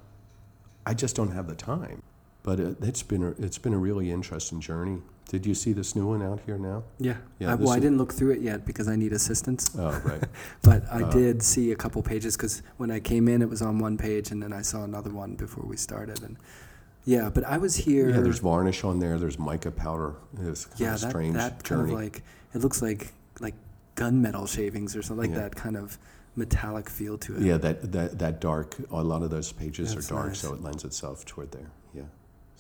[0.86, 2.02] I just don't have the time.
[2.44, 5.00] But it, it's been a, it's been a really interesting journey.
[5.30, 6.84] Did you see this new one out here now?
[7.00, 7.18] Yeah.
[7.40, 9.70] Yeah, I, well, I didn't look through it yet because I need assistance.
[9.78, 10.24] Oh, right.
[10.64, 13.62] But I Uh, did see a couple pages because when I came in, it was
[13.62, 16.22] on one page, and then I saw another one before we started.
[16.24, 16.36] And
[17.06, 18.10] yeah, but I was here.
[18.10, 19.18] yeah, there's varnish on there.
[19.20, 20.16] There's mica powder.
[20.42, 21.92] It's kind yeah, of that, strange that journey.
[21.92, 22.24] kind of like
[22.54, 23.56] it looks like like
[23.96, 25.44] gunmetal shavings or something like Yeah.
[25.48, 25.98] that kind of
[26.36, 27.42] metallic feel to it.
[27.44, 28.76] yeah, that, that that dark.
[28.92, 30.40] A lot of those pages That's are dark, nice.
[30.40, 31.70] so it lends itself toward there.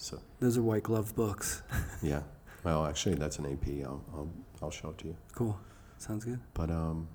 [0.01, 1.61] So Those are white glove books.
[2.01, 2.21] yeah.
[2.63, 3.85] Well, actually, that's an AP.
[3.85, 4.29] I'll I'll,
[4.63, 5.15] I'll show it to you.
[5.35, 5.55] Cool.
[5.99, 6.39] Sounds good.
[6.55, 7.07] But um,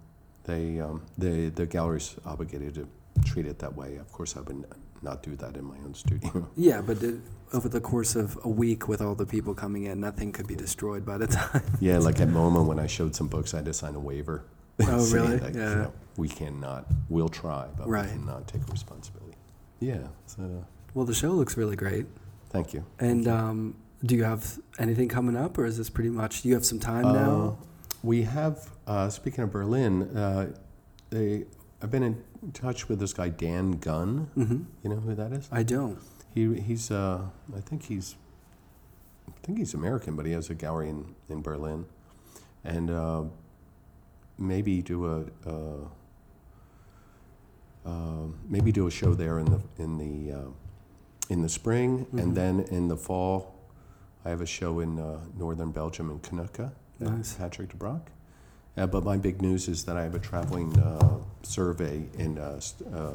[0.45, 2.89] they um, they the gallery's obligated to
[3.25, 3.97] treat it that way.
[3.97, 4.65] Of course, I would
[5.03, 6.49] not do that in my own studio.
[6.57, 7.17] Yeah, but it,
[7.53, 10.55] over the course of a week with all the people coming in, nothing could be
[10.55, 11.63] destroyed by the time.
[11.81, 14.45] yeah, like at MoMA when I showed some books, I had to sign a waiver.
[14.81, 15.39] Oh, really?
[15.39, 15.75] that, you Yeah.
[15.75, 16.87] know, we cannot.
[17.09, 18.07] We'll try, but Right.
[18.07, 19.37] we cannot take responsibility.
[19.81, 20.07] Yeah.
[20.27, 20.65] So
[20.95, 22.07] Well, the show looks really great.
[22.57, 22.85] Thank you.
[22.99, 26.43] And um, do you have anything coming up, or is this pretty much?
[26.43, 27.59] Do You have some time now.
[27.61, 27.65] Uh,
[28.03, 28.71] we have.
[28.87, 30.53] Uh, speaking of Berlin, uh,
[31.11, 31.45] they.
[31.83, 32.23] I've been in
[32.55, 34.31] touch with this guy Dan Gunn.
[34.37, 34.63] Mm-hmm.
[34.83, 35.49] You know who that is?
[35.53, 35.99] I don't.
[36.35, 37.21] He he's uh
[37.55, 38.17] I think he's
[39.29, 41.87] I think he's American, but he has a gallery in, in Berlin,
[42.65, 43.25] and uh,
[44.39, 45.49] maybe do a
[47.87, 50.51] uh, maybe do a show there in the in the uh,
[51.29, 52.23] in the spring, Mhm.
[52.23, 53.55] and then in the fall,
[54.25, 56.71] I have a show in uh, northern Belgium in Knokke.
[56.99, 57.35] at Nice.
[57.35, 58.11] Patrick de Brock.
[58.77, 62.59] Uh, but my big news is that I have a traveling uh, survey in uh,
[62.95, 63.13] uh,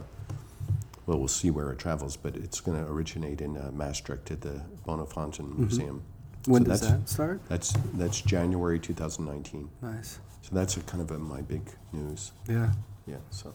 [1.07, 4.41] well, we'll see where it travels, but it's going to originate in uh, Maastricht at
[4.41, 5.57] the Bonnefanten Mhm.
[5.57, 6.03] Museum.
[6.45, 7.41] When So does that start?
[7.49, 9.69] That's that's January 2019.
[9.81, 10.19] Nice.
[10.43, 12.31] So that's a kind of a, my big news.
[12.47, 12.71] Yeah.
[13.07, 13.17] Yeah.
[13.31, 13.51] So,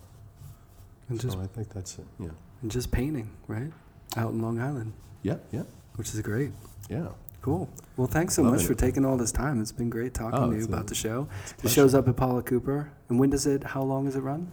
[1.08, 2.06] And so just I think that's it.
[2.18, 2.30] Yeah.
[2.62, 3.72] and just painting, right?
[4.16, 4.92] Out in Long Island,
[5.22, 5.36] Yeah.
[5.52, 5.62] Yeah.
[5.96, 6.50] which is great.
[6.88, 7.08] Yeah.
[7.42, 7.68] Cool.
[7.96, 9.60] Well, thanks so Loving much for taking all this time.
[9.60, 11.28] It's been great talking Oh, to you it's a- about the show.
[11.58, 12.90] The show's up at Paula Cooper.
[13.08, 13.62] And when does it?
[13.62, 14.48] How long does it run?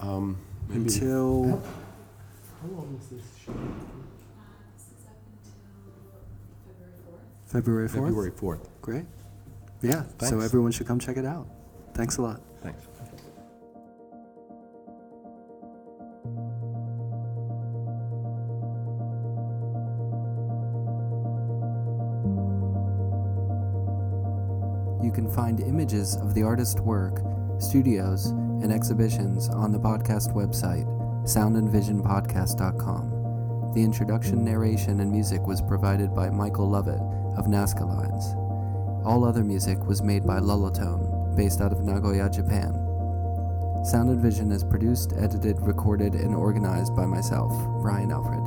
[0.00, 0.36] Um,
[0.70, 1.62] Until
[2.62, 3.52] how long is this show?
[7.46, 8.04] February fourth.
[8.08, 8.68] February 4th.
[8.82, 9.04] Great.
[9.82, 10.04] Yeah.
[10.20, 11.46] So everyone should come check it out.
[11.94, 12.40] Thanks a lot.
[12.62, 12.82] Thanks.
[25.86, 27.20] Images of the artist's work,
[27.60, 30.84] studios, and exhibitions on the podcast website,
[31.22, 33.72] soundandvisionpodcast.com.
[33.72, 37.00] The introduction, narration, and music was provided by Michael Lovett
[37.38, 38.34] of Nazca Lines.
[39.06, 42.72] All other music was made by Lullatone, based out of Nagoya, Japan.
[43.84, 48.42] Sound and Vision is produced, edited, recorded, and organized by myself, Brian Alfred.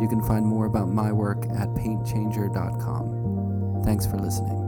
[0.00, 3.82] You can find more about my work at paintchanger.com.
[3.84, 4.65] Thanks for listening.